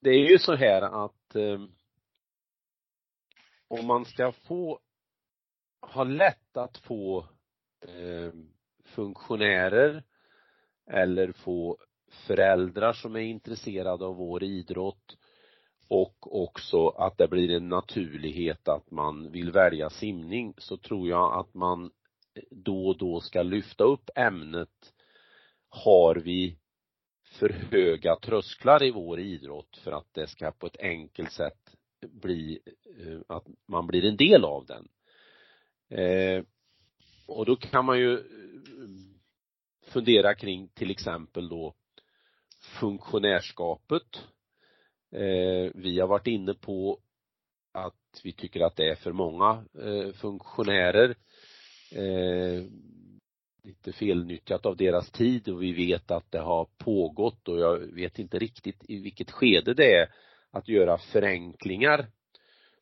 det 0.02 0.10
är 0.10 0.30
ju 0.32 0.40
så 0.40 0.56
här 0.56 1.06
att 1.06 1.36
eh, 1.36 1.62
om 3.68 3.88
man 3.88 4.06
ska 4.06 4.32
få 4.32 4.80
ha 5.82 6.04
lätt 6.04 6.58
att 6.58 6.78
få 6.78 7.28
eh, 7.88 8.34
funktionärer 8.86 10.04
eller 10.92 11.32
få 11.32 11.78
föräldrar 12.28 12.94
som 12.94 13.16
är 13.16 13.20
intresserade 13.20 14.06
av 14.06 14.16
vår 14.16 14.44
idrott 14.44 15.18
och 15.92 16.44
också 16.44 16.88
att 16.88 17.18
det 17.18 17.28
blir 17.28 17.52
en 17.52 17.70
naturlighet 17.70 18.68
att 18.68 18.92
man 18.92 19.32
vill 19.32 19.52
välja 19.52 19.90
simning 19.90 20.54
så 20.58 20.78
tror 20.78 21.10
jag 21.10 21.40
att 21.40 21.54
man 21.54 21.86
eh, 22.36 22.44
då 22.52 22.88
och 22.88 22.98
då 22.98 23.20
ska 23.20 23.44
lyfta 23.44 23.84
upp 23.84 24.10
ämnet 24.16 24.94
har 25.70 26.16
vi 26.16 26.58
för 27.40 27.50
höga 27.50 28.16
trösklar 28.16 28.84
i 28.84 28.92
vår 28.92 29.20
idrott 29.20 29.78
för 29.84 29.92
att 29.92 30.14
det 30.14 30.28
ska 30.28 30.52
på 30.52 30.68
ett 30.68 30.80
enkelt 30.80 31.32
sätt 31.32 31.76
bli, 32.02 32.60
eh, 33.00 33.20
att 33.28 33.46
man 33.68 33.88
blir 33.88 34.06
en 34.06 34.18
del 34.18 34.46
av 34.46 34.66
den. 34.66 34.88
Eh, 36.00 36.44
och 37.26 37.46
då 37.46 37.56
kan 37.56 37.86
man 37.86 38.00
ju 38.00 38.14
eh, 38.14 38.22
fundera 39.82 40.36
kring 40.36 40.68
till 40.68 40.92
exempel 40.92 41.50
då 41.50 41.76
funktionärskapet. 42.80 44.31
Eh, 45.12 45.72
vi 45.76 46.00
har 46.00 46.08
varit 46.08 46.28
inne 46.28 46.54
på 46.54 47.00
att 47.74 48.22
vi 48.24 48.34
tycker 48.34 48.62
att 48.62 48.76
det 48.76 48.90
är 48.90 48.96
för 48.96 49.12
många 49.12 49.66
eh, 49.80 50.14
funktionärer. 50.14 51.16
Eh, 51.92 52.66
lite 53.64 53.92
felnyttjat 53.92 54.66
av 54.66 54.78
deras 54.78 55.12
tid 55.12 55.50
och 55.50 55.64
vi 55.64 55.74
vet 55.74 56.12
att 56.12 56.32
det 56.32 56.40
har 56.40 56.68
pågått 56.78 57.48
och 57.48 57.60
jag 57.60 57.78
vet 57.78 58.20
inte 58.20 58.40
riktigt 58.40 58.84
i 58.88 59.02
vilket 59.02 59.32
skede 59.32 59.74
det 59.74 59.96
är 59.96 60.10
att 60.52 60.68
göra 60.68 60.98
förenklingar 60.98 62.08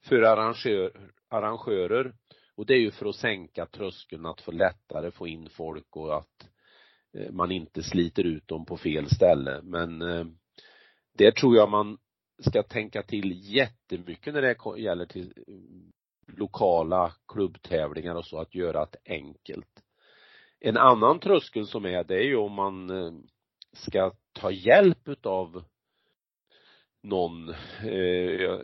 för 0.01 0.21
arrangör, 0.21 1.11
arrangörer. 1.27 2.13
Och 2.55 2.65
det 2.65 2.73
är 2.73 2.79
ju 2.79 2.91
för 2.91 3.05
att 3.09 3.15
sänka 3.15 3.65
tröskeln 3.65 4.25
att 4.25 4.41
få 4.41 4.51
lättare 4.51 5.11
få 5.11 5.27
in 5.27 5.49
folk 5.49 5.95
och 5.95 6.17
att 6.17 6.49
man 7.31 7.51
inte 7.51 7.83
sliter 7.83 8.23
ut 8.23 8.47
dem 8.47 8.65
på 8.65 8.77
fel 8.77 9.09
ställe. 9.09 9.61
Men 9.63 10.01
eh, 10.01 10.25
där 11.13 11.31
tror 11.31 11.55
jag 11.55 11.69
man 11.69 11.97
ska 12.39 12.63
tänka 12.63 13.03
till 13.03 13.55
jättemycket 13.55 14.33
när 14.33 14.41
det 14.41 14.81
gäller 14.81 15.05
till 15.05 15.33
eh, 15.47 15.53
lokala 16.37 17.13
klubbtävlingar 17.27 18.15
och 18.15 18.25
så 18.25 18.39
att 18.39 18.55
göra 18.55 18.85
det 18.85 18.97
enkelt. 19.05 19.83
En 20.59 20.77
annan 20.77 21.19
tröskel 21.19 21.67
som 21.67 21.85
är 21.85 22.03
det 22.03 22.15
är 22.15 22.23
ju 22.23 22.35
om 22.35 22.51
man 22.53 22.89
eh, 22.89 23.11
ska 23.73 24.11
ta 24.33 24.51
hjälp 24.51 25.07
utav 25.07 25.63
någon, 27.01 27.49
eh, 27.83 28.59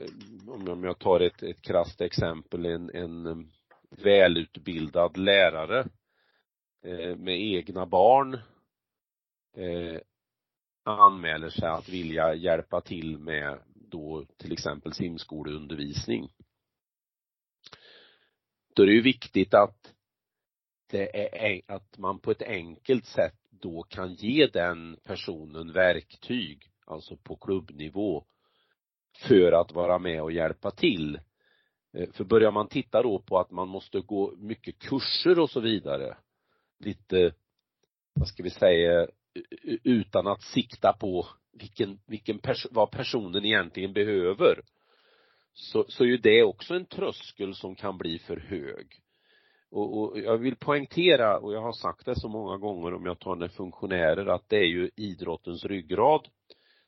om 0.48 0.84
jag 0.84 1.00
tar 1.00 1.20
ett, 1.20 1.44
ett 1.44 1.62
krasst 1.62 2.02
exempel, 2.02 2.66
en, 2.66 2.90
en 2.90 3.26
eh, 3.26 3.38
välutbildad 3.90 5.18
lärare 5.18 5.88
eh, 6.84 7.16
med 7.16 7.42
egna 7.42 7.86
barn 7.86 8.34
eh, 9.58 10.00
anmäler 10.86 11.50
sig 11.50 11.70
att 11.70 11.90
vilja 11.90 12.34
hjälpa 12.34 12.82
till 12.82 13.18
med 13.18 13.60
då 13.74 14.26
till 14.38 14.52
exempel 14.52 14.94
simskoleundervisning. 14.94 16.30
Då 18.76 18.84
är 18.84 18.88
det 18.88 18.94
ju 18.94 19.02
viktigt 19.02 19.54
att 19.54 19.94
det 20.88 21.36
är, 21.46 21.62
att 21.68 21.98
man 21.98 22.20
på 22.20 22.32
ett 22.32 22.42
enkelt 22.42 23.06
sätt 23.06 23.36
då 23.50 23.84
kan 23.84 24.14
ge 24.14 24.48
den 24.48 24.98
personen 25.04 25.74
verktyg, 25.74 26.72
alltså 26.86 27.18
på 27.18 27.36
klubbnivå, 27.36 28.26
för 29.18 29.52
att 29.52 29.72
vara 29.72 30.00
med 30.00 30.22
och 30.22 30.32
hjälpa 30.32 30.72
till. 30.72 31.20
Eh, 31.94 32.10
för 32.12 32.24
börjar 32.24 32.52
man 32.52 32.68
titta 32.68 33.04
då 33.04 33.20
på 33.20 33.40
att 33.40 33.52
man 33.52 33.68
måste 33.68 34.00
gå 34.00 34.36
mycket 34.38 34.80
kurser 34.80 35.40
och 35.40 35.50
så 35.50 35.60
vidare, 35.60 36.18
lite, 36.80 37.34
vad 38.14 38.28
ska 38.28 38.44
vi 38.44 38.50
säga, 38.50 39.08
utan 39.84 40.28
att 40.28 40.42
sikta 40.42 40.94
på 40.94 41.28
vilken, 41.54 42.00
vilken 42.06 42.40
pers 42.40 42.68
vad 42.72 42.92
personen 42.92 43.46
egentligen 43.46 43.94
behöver, 43.94 44.62
så, 45.54 45.86
så 45.88 46.04
är 46.04 46.08
ju 46.08 46.18
det 46.18 46.44
också 46.44 46.74
en 46.74 46.86
tröskel 46.86 47.56
som 47.56 47.76
kan 47.76 47.98
bli 47.98 48.20
för 48.20 48.38
hög. 48.38 48.88
Och, 49.72 49.98
och, 49.98 50.20
jag 50.20 50.38
vill 50.38 50.56
poängtera, 50.56 51.40
och 51.40 51.54
jag 51.54 51.62
har 51.62 51.74
sagt 51.74 52.06
det 52.06 52.20
så 52.20 52.30
många 52.30 52.58
gånger 52.58 52.94
om 52.94 53.06
jag 53.06 53.20
tar 53.20 53.36
med 53.36 53.52
funktionärer, 53.52 54.26
att 54.26 54.50
det 54.50 54.58
är 54.58 54.68
ju 54.68 54.90
idrottens 54.96 55.66
ryggrad. 55.66 56.28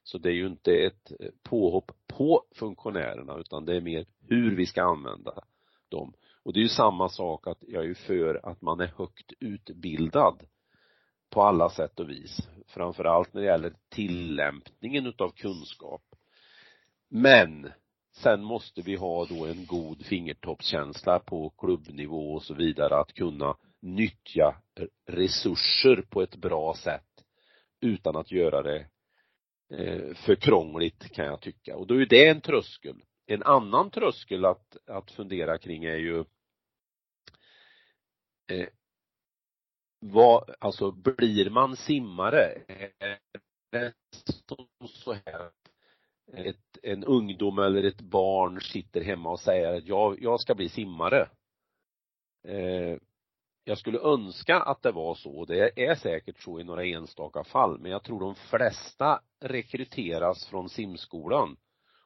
Så 0.04 0.18
det 0.18 0.30
är 0.30 0.34
ju 0.34 0.48
inte 0.48 0.72
ett 0.74 1.12
påhopp 1.44 1.92
på 2.08 2.44
funktionärerna 2.56 3.38
utan 3.40 3.66
det 3.66 3.76
är 3.76 3.82
mer 3.82 4.06
hur 4.28 4.56
vi 4.56 4.66
ska 4.66 4.84
använda 4.84 5.44
dem. 5.90 6.14
Och 6.44 6.54
det 6.54 6.60
är 6.60 6.62
ju 6.62 6.70
samma 6.70 7.10
sak 7.10 7.48
att 7.48 7.64
jag 7.68 7.84
är 7.84 7.88
ju 7.88 7.96
för 7.96 8.50
att 8.50 8.62
man 8.62 8.80
är 8.80 8.94
högt 8.98 9.34
utbildad 9.40 10.44
på 11.30 11.42
alla 11.42 11.70
sätt 11.70 12.00
och 12.00 12.10
vis. 12.10 12.50
Framförallt 12.68 13.34
när 13.34 13.42
det 13.42 13.48
gäller 13.48 13.74
tillämpningen 13.90 15.06
utav 15.06 15.30
kunskap. 15.30 16.02
Men 17.10 17.72
sen 18.12 18.44
måste 18.44 18.82
vi 18.82 18.96
ha 18.96 19.26
då 19.26 19.46
en 19.46 19.66
god 19.66 20.06
fingertoppskänsla 20.06 21.20
på 21.20 21.50
klubbnivå 21.50 22.34
och 22.34 22.44
så 22.44 22.54
vidare 22.54 23.00
att 23.00 23.14
kunna 23.14 23.58
nyttja 23.80 24.56
resurser 25.06 26.04
på 26.10 26.22
ett 26.22 26.36
bra 26.36 26.76
sätt 26.76 27.04
utan 27.82 28.16
att 28.16 28.32
göra 28.32 28.62
det 28.64 28.88
eh, 29.74 30.16
för 30.16 30.36
krångligt 30.36 31.12
kan 31.12 31.26
jag 31.26 31.42
tycka. 31.42 31.76
Och 31.76 31.88
då 31.88 32.02
är 32.02 32.06
det 32.06 32.28
en 32.28 32.42
tröskel. 32.42 33.04
En 33.26 33.44
annan 33.44 33.90
tröskel 33.90 34.46
att, 34.46 34.78
att 34.88 35.12
fundera 35.12 35.58
kring 35.58 35.84
är 35.84 35.98
ju 35.98 36.20
eh, 38.52 38.68
vad, 40.00 40.56
alltså 40.60 40.92
blir 40.92 41.50
man 41.50 41.76
simmare? 41.76 42.62
Är 42.68 43.20
det 43.72 43.94
så 44.88 45.14
här 45.14 45.52
ett, 46.34 46.78
en 46.84 47.04
ungdom 47.04 47.60
eller 47.60 47.84
ett 47.84 48.02
barn 48.02 48.62
sitter 48.62 49.02
hemma 49.02 49.30
och 49.30 49.40
säger 49.40 49.78
att 49.78 49.88
jag, 49.88 50.22
jag 50.22 50.40
ska 50.40 50.56
bli 50.56 50.70
simmare. 50.70 51.30
Eh, 52.48 52.98
jag 53.64 53.78
skulle 53.78 54.00
önska 54.00 54.60
att 54.60 54.82
det 54.82 54.92
var 54.92 55.16
så, 55.16 55.46
det 55.46 55.86
är 55.86 55.96
säkert 55.96 56.40
så 56.40 56.60
i 56.60 56.64
några 56.64 56.86
enstaka 56.86 57.44
fall, 57.44 57.80
men 57.80 57.92
jag 57.92 58.04
tror 58.04 58.20
de 58.20 58.36
flesta 58.36 59.22
rekryteras 59.40 60.46
från 60.46 60.70
simskolan. 60.70 61.58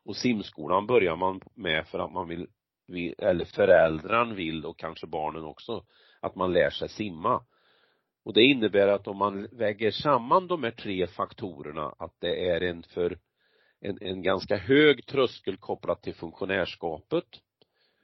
Och 0.04 0.16
simskolan 0.16 0.88
börjar 0.88 1.16
man 1.16 1.42
med 1.54 1.88
för 1.88 2.00
att 2.00 2.12
man 2.12 2.28
vill, 2.28 2.48
eller 3.18 3.46
föräldrar 3.46 4.26
vill 4.26 4.66
och 4.66 4.80
kanske 4.80 5.08
barnen 5.08 5.44
också, 5.44 5.86
att 6.20 6.36
man 6.36 6.54
lär 6.54 6.70
sig 6.70 6.90
simma. 6.90 7.44
Och 8.24 8.34
det 8.34 8.44
innebär 8.44 8.88
att 8.88 9.08
om 9.08 9.18
man 9.18 9.48
väger 9.52 9.92
samman 9.92 10.48
de 10.48 10.64
här 10.64 10.72
tre 10.72 11.08
faktorerna, 11.08 11.96
att 11.98 12.16
det 12.20 12.50
är 12.50 12.62
en 12.62 12.84
för 12.84 13.18
en, 13.80 13.98
en 14.02 14.22
ganska 14.22 14.58
hög 14.58 15.06
tröskel 15.06 15.58
kopplat 15.58 16.02
till 16.02 16.16
funktionärskapet, 16.16 17.26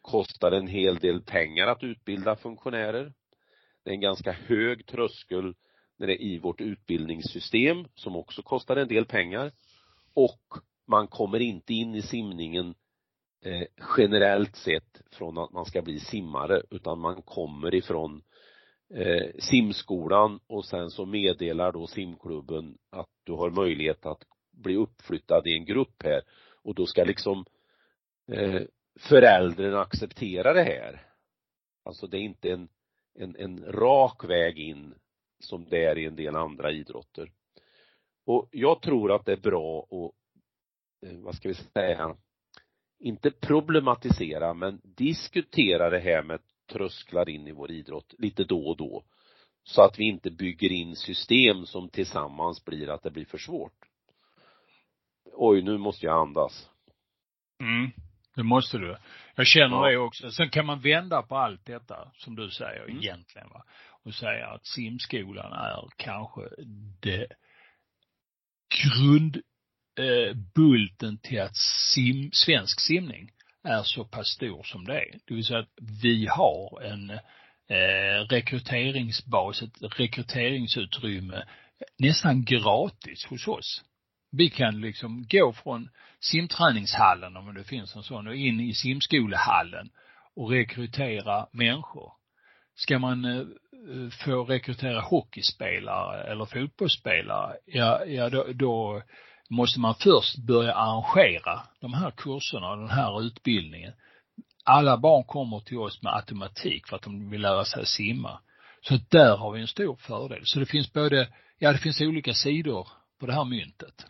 kostar 0.01 0.51
en 0.51 0.67
hel 0.67 0.95
del 0.95 1.21
pengar 1.21 1.67
att 1.67 1.84
utbilda 1.84 2.36
funktionärer. 2.36 3.13
Det 3.84 3.89
är 3.89 3.93
en 3.93 4.01
ganska 4.01 4.32
hög 4.32 4.86
tröskel 4.86 5.53
när 5.97 6.08
det 6.08 6.13
är 6.13 6.25
i 6.25 6.39
vårt 6.39 6.62
utbildningssystem 6.62 7.88
som 7.95 8.15
också 8.15 8.41
kostar 8.41 8.75
en 8.75 8.88
del 8.88 9.06
pengar 9.06 9.51
och 10.13 10.41
man 10.88 11.08
kommer 11.08 11.39
inte 11.39 11.73
in 11.73 11.95
i 11.95 12.01
simningen 12.01 12.75
eh, 13.45 13.67
generellt 13.97 14.56
sett 14.56 15.01
från 15.12 15.38
att 15.38 15.51
man 15.51 15.65
ska 15.65 15.82
bli 15.82 15.99
simmare 15.99 16.62
utan 16.71 16.99
man 16.99 17.21
kommer 17.21 17.75
ifrån 17.75 18.23
eh, 18.93 19.32
simskolan 19.39 20.39
och 20.47 20.65
sen 20.65 20.89
så 20.89 21.06
meddelar 21.06 21.71
då 21.71 21.88
simklubben 21.88 22.78
att 22.89 23.10
du 23.23 23.32
har 23.32 23.50
möjlighet 23.50 24.06
att 24.06 24.23
bli 24.52 24.76
uppflyttad 24.76 25.47
i 25.47 25.54
en 25.54 25.65
grupp 25.65 26.04
här 26.04 26.21
och 26.63 26.76
då 26.76 26.86
ska 26.86 27.04
liksom 27.04 27.45
eh, 28.32 28.62
föräldrarna 29.00 29.82
acceptera 29.82 30.54
det 30.54 30.63
här. 30.63 31.08
Alltså 31.86 32.08
det 32.08 32.17
är 32.17 32.21
inte 32.21 32.52
en, 32.52 32.69
en, 33.19 33.36
en 33.36 33.65
rak 33.65 34.23
väg 34.23 34.60
in 34.60 34.93
som 35.39 35.65
det 35.69 35.84
är 35.84 35.97
i 35.97 36.06
en 36.06 36.15
del 36.15 36.36
andra 36.36 36.71
idrotter. 36.71 37.32
Och 38.26 38.50
jag 38.52 38.82
tror 38.82 39.12
att 39.12 39.26
det 39.26 39.32
är 39.32 39.41
bra 39.41 39.80
att, 39.84 41.10
eh, 41.10 41.17
vad 41.17 41.36
ska 41.36 41.50
vi 41.50 41.56
säga, 41.56 42.15
inte 43.00 43.32
problematisera 43.32 44.54
men 44.54 44.82
diskutera 44.84 45.89
det 45.89 46.00
här 46.00 46.23
med 46.23 46.39
trösklar 46.67 47.30
in 47.30 47.47
i 47.47 47.51
vår 47.51 47.71
idrott 47.71 48.13
lite 48.17 48.43
då 48.43 48.67
och 48.67 48.77
då. 48.77 49.03
Så 49.63 49.82
att 49.82 49.99
vi 49.99 50.03
inte 50.03 50.32
bygger 50.32 50.71
in 50.71 50.95
system 50.95 51.65
som 51.65 51.89
tillsammans 51.89 52.65
blir 52.65 52.89
att 52.89 53.03
det 53.03 53.12
blir 53.12 53.25
för 53.25 53.38
svårt. 53.38 53.73
Oj, 55.34 55.62
nu 55.62 55.77
måste 55.77 56.06
jag 56.06 56.21
andas. 56.21 56.69
Mm, 57.62 57.91
det 58.36 58.43
måste 58.43 58.77
du. 58.77 58.97
Jag 59.36 59.47
känner 59.47 59.75
ja. 59.75 59.91
det 59.91 59.97
också. 59.97 60.32
Sen 60.32 60.49
kan 60.49 60.65
man 60.65 60.82
vända 60.82 61.21
på 61.21 61.36
allt 61.36 61.65
detta, 61.65 62.12
som 62.13 62.36
du 62.36 62.49
säger 62.49 62.84
mm. 62.84 62.97
egentligen 62.97 63.49
va. 63.49 63.63
Och 64.03 64.13
säga 64.13 64.47
att 64.47 64.65
simskolan 64.65 65.53
är 65.53 65.88
kanske 65.97 66.41
det 67.01 67.27
grundbulten 69.97 71.13
eh, 71.13 71.19
till 71.21 71.41
att 71.41 71.56
sim, 71.93 72.30
svensk 72.34 72.80
simning 72.80 73.32
är 73.67 73.84
så 73.84 74.06
pass 74.06 74.27
stor 74.27 74.63
som 74.63 74.86
det 74.86 74.99
är. 74.99 75.19
Det 75.25 75.34
vill 75.34 75.45
säga 75.45 75.60
att 75.60 75.73
vi 76.01 76.27
har 76.27 76.82
en 76.82 77.10
eh, 77.69 78.27
rekryteringsbas, 78.30 79.62
ett 79.62 79.99
rekryteringsutrymme 79.99 81.43
nästan 81.99 82.43
gratis 82.43 83.25
hos 83.25 83.47
oss. 83.47 83.84
Vi 84.32 84.49
kan 84.49 84.82
liksom 84.82 85.25
gå 85.30 85.53
från 85.53 85.89
simträningshallen, 86.19 87.38
om 87.38 87.53
det 87.53 87.63
finns 87.63 87.95
en 87.95 88.03
sån, 88.03 88.27
och 88.27 88.36
in 88.36 88.60
i 88.60 88.73
simskolehallen 88.73 89.89
och 90.36 90.49
rekrytera 90.49 91.47
människor. 91.51 92.13
Ska 92.75 92.99
man 92.99 93.25
eh, 93.25 93.45
få 94.25 94.43
rekrytera 94.43 95.01
hockeyspelare 95.01 96.23
eller 96.23 96.45
fotbollsspelare, 96.45 97.58
ja, 97.65 98.06
ja 98.06 98.30
då, 98.30 98.45
då 98.53 99.01
måste 99.49 99.79
man 99.79 99.95
först 99.95 100.38
börja 100.38 100.73
arrangera 100.73 101.62
de 101.79 101.93
här 101.93 102.12
kurserna 102.12 102.71
och 102.71 102.77
den 102.77 102.89
här 102.89 103.21
utbildningen. 103.21 103.93
Alla 104.63 104.97
barn 104.97 105.23
kommer 105.23 105.60
till 105.60 105.77
oss 105.77 106.01
med 106.01 106.15
automatik 106.15 106.88
för 106.88 106.95
att 106.95 107.01
de 107.01 107.29
vill 107.29 107.41
lära 107.41 107.65
sig 107.65 107.86
simma. 107.86 108.39
Så 108.81 108.97
där 109.10 109.38
har 109.38 109.51
vi 109.51 109.62
en 109.62 109.67
stor 109.67 109.95
fördel. 109.95 110.41
Så 110.43 110.60
det 110.60 110.65
finns 110.65 110.93
både, 110.93 111.29
ja 111.60 111.71
det 111.71 111.77
finns 111.77 112.01
olika 112.01 112.33
sidor 112.33 112.88
på 113.19 113.25
det 113.25 113.33
här 113.33 113.45
myntet. 113.45 114.05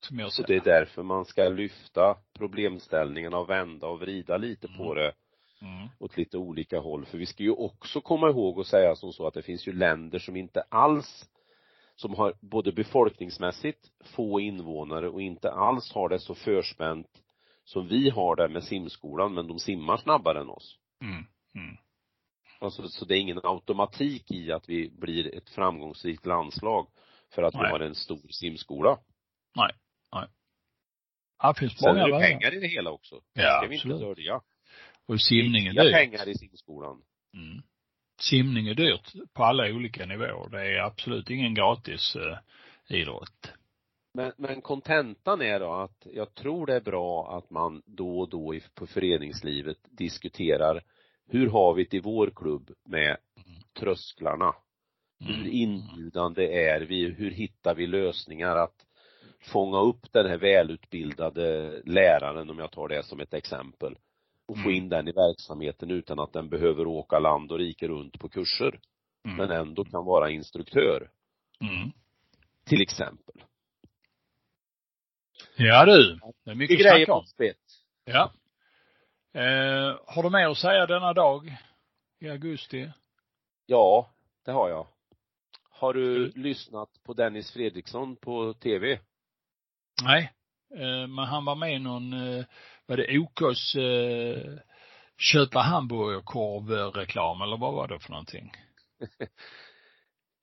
Som 0.00 0.18
jag 0.18 0.32
ser. 0.32 0.42
Och 0.42 0.48
det 0.48 0.56
är 0.56 0.64
därför 0.64 1.02
man 1.02 1.24
ska 1.24 1.48
lyfta 1.48 2.16
problemställningarna 2.38 3.38
och 3.38 3.50
vända 3.50 3.86
och 3.86 4.00
vrida 4.00 4.36
lite 4.36 4.66
mm. 4.66 4.78
på 4.78 4.94
det 4.94 5.12
mm. 5.62 5.88
åt 5.98 6.16
lite 6.16 6.38
olika 6.38 6.78
håll. 6.78 7.06
För 7.06 7.18
vi 7.18 7.26
ska 7.26 7.42
ju 7.42 7.50
också 7.52 8.00
komma 8.00 8.28
ihåg 8.28 8.58
och 8.58 8.66
säga 8.66 8.96
som 8.96 9.12
så 9.12 9.26
att 9.26 9.34
det 9.34 9.42
finns 9.42 9.68
ju 9.68 9.72
länder 9.72 10.18
som 10.18 10.36
inte 10.36 10.62
alls 10.68 11.28
som 12.00 12.14
har 12.14 12.34
både 12.40 12.72
befolkningsmässigt 12.72 13.90
få 14.04 14.40
invånare 14.40 15.08
och 15.08 15.22
inte 15.22 15.50
alls 15.50 15.92
har 15.92 16.08
det 16.08 16.18
så 16.18 16.34
förspänt 16.34 17.22
som 17.64 17.88
vi 17.88 18.10
har 18.10 18.36
det 18.36 18.48
med 18.48 18.64
simskolan, 18.64 19.34
men 19.34 19.46
de 19.46 19.58
simmar 19.58 19.96
snabbare 19.96 20.40
än 20.40 20.48
oss. 20.48 20.78
Mm. 21.02 21.24
Mm. 21.54 21.76
Alltså, 22.60 22.88
så 22.88 23.04
det 23.04 23.16
är 23.16 23.20
ingen 23.20 23.40
automatik 23.42 24.30
i 24.30 24.52
att 24.52 24.68
vi 24.68 24.90
blir 24.90 25.34
ett 25.34 25.50
framgångsrikt 25.50 26.26
landslag 26.26 26.88
för 27.34 27.42
att 27.42 27.54
Nej. 27.54 27.62
vi 27.62 27.68
har 27.68 27.80
en 27.80 27.94
stor 27.94 28.28
simskola. 28.30 28.98
Nej, 29.56 29.72
nej. 30.12 30.28
Ja, 31.42 31.52
det 31.52 31.58
finns 31.58 31.80
många 31.82 31.94
Sen 31.94 32.02
är 32.02 32.18
det 32.18 32.26
pengar 32.26 32.54
i 32.54 32.60
det 32.60 32.68
hela 32.68 32.90
också. 32.90 33.14
Det 33.34 33.42
ja, 33.42 33.58
ska 33.60 33.68
vi 33.68 33.74
inte 33.74 34.04
dölja. 34.06 34.40
Och 35.06 35.20
simning 35.20 35.66
är 35.66 35.72
dyrt. 35.72 35.94
pengar 35.94 36.28
i 36.28 36.38
simskolan. 36.38 37.02
Mm 37.34 37.62
simning 38.20 38.68
är 38.68 38.74
dyrt 38.74 39.12
på 39.32 39.44
alla 39.44 39.68
olika 39.68 40.06
nivåer. 40.06 40.48
Det 40.50 40.76
är 40.76 40.78
absolut 40.78 41.30
ingen 41.30 41.54
gratis 41.54 42.16
eh, 42.16 42.38
idrott. 42.98 43.52
Men, 44.14 44.32
men 44.36 44.62
kontentan 44.62 45.42
är 45.42 45.60
då 45.60 45.72
att 45.72 46.06
jag 46.14 46.34
tror 46.34 46.66
det 46.66 46.74
är 46.74 46.80
bra 46.80 47.38
att 47.38 47.50
man 47.50 47.82
då 47.86 48.20
och 48.20 48.28
då 48.28 48.54
i, 48.54 48.62
på 48.74 48.86
föreningslivet 48.86 49.78
diskuterar 49.90 50.82
hur 51.28 51.50
har 51.50 51.74
vi 51.74 51.84
det 51.84 51.96
i 51.96 52.00
vår 52.00 52.32
klubb 52.36 52.70
med 52.84 53.16
trösklarna? 53.78 54.54
Hur 55.20 55.34
Mm. 55.34 55.52
inbjudande 55.52 56.68
är 56.68 56.80
vi? 56.80 57.10
Hur 57.10 57.30
hittar 57.30 57.74
vi 57.74 57.86
lösningar 57.86 58.56
att 58.56 58.86
fånga 59.40 59.80
upp 59.80 60.12
den 60.12 60.26
här 60.26 60.38
välutbildade 60.38 61.72
läraren, 61.84 62.50
om 62.50 62.58
jag 62.58 62.70
tar 62.70 62.88
det 62.88 63.02
som 63.02 63.20
ett 63.20 63.34
exempel, 63.34 63.98
och 64.48 64.56
få 64.56 64.68
Mm. 64.68 64.74
in 64.74 64.88
den 64.88 65.08
i 65.08 65.12
verksamheten 65.12 65.90
utan 65.90 66.18
att 66.18 66.32
den 66.32 66.48
behöver 66.48 66.86
åka 66.86 67.18
land 67.18 67.52
och 67.52 67.58
rike 67.58 67.88
runt 67.88 68.18
på 68.18 68.28
kurser, 68.28 68.80
Mm. 69.24 69.36
men 69.36 69.50
ändå 69.50 69.84
kan 69.84 70.04
vara 70.04 70.30
instruktör, 70.30 71.10
Mm. 71.60 71.90
till 72.64 72.82
exempel. 72.82 73.34
Ja 75.56 75.84
du, 75.84 76.14
det 76.14 76.20
är 76.24 76.32
Det 76.44 76.54
mycket 76.54 76.74
att 76.74 76.92
grejer 76.94 77.10
om. 77.10 77.24
Ja. 78.04 78.32
Eh, 79.32 79.98
har 80.06 80.22
du 80.22 80.30
mer 80.30 80.48
att 80.48 80.58
säga 80.58 80.86
denna 80.86 81.12
dag 81.12 81.56
i 82.20 82.28
augusti? 82.28 82.90
Ja, 83.66 84.10
det 84.44 84.52
har 84.52 84.68
jag. 84.68 84.86
Har 85.70 85.94
du 85.94 86.32
lyssnat 86.34 86.88
på 87.04 87.12
Dennis 87.14 87.52
Fredriksson 87.52 88.16
på 88.16 88.54
TV? 88.54 88.98
Nej. 90.02 90.32
Eh, 90.74 91.06
men 91.06 91.18
han 91.24 91.44
var 91.44 91.54
med 91.54 91.74
i 91.74 91.78
någon, 91.78 92.12
eh, 92.12 92.44
var 92.88 92.96
det 92.96 93.18
OKs 93.18 93.74
eh, 93.74 94.58
köpa 95.18 95.58
hamburgerkorv-reklam 95.58 97.42
eller 97.42 97.56
vad 97.56 97.74
var 97.74 97.88
det 97.88 97.98
för 97.98 98.10
någonting? 98.10 98.52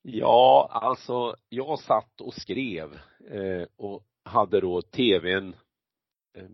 Ja, 0.08 0.70
alltså 0.72 1.36
jag 1.50 1.80
satt 1.80 2.22
och 2.22 2.34
skrev 2.34 2.93
eh, 3.32 3.68
och 3.76 4.06
hade 4.24 4.62
då 4.62 4.82
tvn 4.82 5.56
eh, 6.34 6.50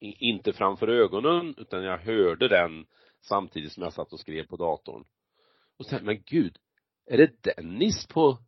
inte 0.00 0.52
framför 0.52 0.88
ögonen 0.88 1.54
utan 1.58 1.82
jag 1.84 1.98
hörde 1.98 2.48
den 2.48 2.86
samtidigt 3.20 3.72
som 3.72 3.82
jag 3.82 3.92
satt 3.92 4.12
och 4.12 4.20
skrev 4.20 4.46
på 4.46 4.56
datorn. 4.56 5.04
Och 5.78 5.86
sen, 5.86 6.04
men 6.04 6.22
gud, 6.26 6.58
är 7.06 7.18
det 7.18 7.42
Dennis 7.42 8.06
på, 8.06 8.38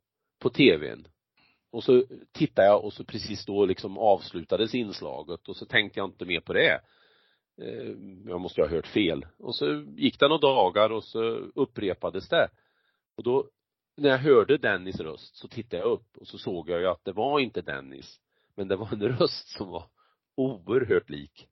på 0.41 0.51
tvn? 0.51 1.09
Och 1.73 1.85
så 1.85 2.05
tittade 2.33 2.68
jag 2.68 2.85
och 2.85 2.93
så 2.93 3.05
precis 3.05 3.45
då 3.45 3.64
liksom 3.66 3.99
avslutades 3.99 4.75
inslaget 4.75 5.49
och 5.49 5.57
så 5.57 5.66
tänkte 5.66 5.99
jag 6.01 6.09
inte 6.09 6.25
mer 6.25 6.41
på 6.41 6.53
det. 6.53 6.81
Eh, 7.62 7.95
jag 8.27 8.41
måste 8.41 8.61
ju 8.61 8.66
ha 8.66 8.75
hört 8.75 8.87
fel. 8.87 9.27
Och 9.39 9.55
så 9.55 9.85
gick 9.97 10.18
det 10.18 10.29
några 10.29 10.41
dagar 10.41 10.91
och 10.91 11.05
så 11.05 11.23
upprepades 11.55 12.29
det. 12.29 12.49
Och 13.16 13.23
då 13.23 13.49
när 13.97 14.09
jag 14.09 14.18
hörde 14.18 14.59
Dennis 14.59 15.01
röst 15.01 15.37
så 15.37 15.49
tittade 15.49 15.83
jag 15.83 15.93
upp 15.93 16.16
och 16.16 16.27
så 16.27 16.39
såg 16.39 16.70
jag 16.70 16.81
ju 16.81 16.87
att 16.87 17.05
det 17.05 17.12
var 17.12 17.41
inte 17.41 17.62
Dennis. 17.62 18.20
Men 18.55 18.68
det 18.68 18.77
var 18.77 18.93
en 18.93 19.03
röst 19.18 19.49
som 19.49 19.68
var 19.68 19.85
oerhört 20.37 21.11
lik 21.11 21.49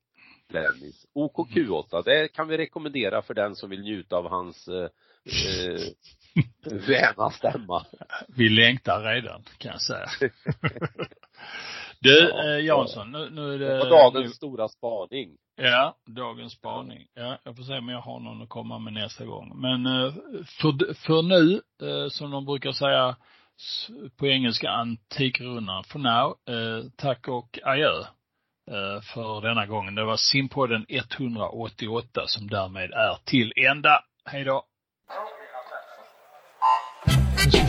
Dennis. 0.47 1.07
OKQ8, 1.13 2.03
det 2.05 2.27
kan 2.27 2.47
vi 2.47 2.57
rekommendera 2.57 3.21
för 3.21 3.33
den 3.33 3.55
som 3.55 3.69
vill 3.69 3.81
njuta 3.81 4.17
av 4.17 4.29
hans 4.29 4.67
eh, 4.67 4.89
eh 5.25 5.81
väna 6.87 7.29
stämma. 7.29 7.85
Vi 8.27 8.49
längtar 8.49 9.01
redan, 9.03 9.43
kan 9.57 9.71
jag 9.71 9.81
säga. 9.81 10.07
du, 11.99 12.29
Ja, 12.29 12.57
eh, 12.57 12.65
Jansson, 12.65 13.11
nu, 13.11 13.29
nu 13.29 13.53
är 13.53 13.59
det... 13.59 13.67
Det 13.67 13.79
var 13.79 13.89
dagens 13.89 14.35
stora 14.35 14.67
spaning. 14.67 15.37
Ja, 15.55 15.95
dagens 16.05 16.53
spaning. 16.53 17.07
Ja, 17.13 17.37
jag 17.43 17.55
får 17.55 17.63
se 17.63 17.77
om 17.77 17.89
jag 17.89 18.01
har 18.01 18.19
någon 18.19 18.41
att 18.41 18.49
komma 18.49 18.79
med 18.79 18.93
nästa 18.93 19.25
gång. 19.25 19.61
Men 19.61 19.85
eh, 19.85 20.13
för, 20.45 20.93
för 20.93 21.21
nu, 21.21 21.61
eh, 21.87 22.09
som 22.09 22.31
de 22.31 22.45
brukar 22.45 22.71
säga 22.71 23.15
på 24.17 24.27
engelska, 24.27 24.69
Antikrundan, 24.69 25.83
for 25.83 25.99
now, 25.99 26.37
tack 26.95 27.27
och 27.27 27.59
adjö 27.63 28.03
för 29.13 29.41
denna 29.41 29.65
gången. 29.65 29.95
Det 29.95 30.03
var 30.03 30.17
simpodden 30.17 30.85
188 30.89 32.21
som 32.27 32.47
därmed 32.47 32.91
är 32.91 33.17
till 33.25 33.53
ända. 33.55 34.03
Hej 34.25 34.43
då! 34.43 34.65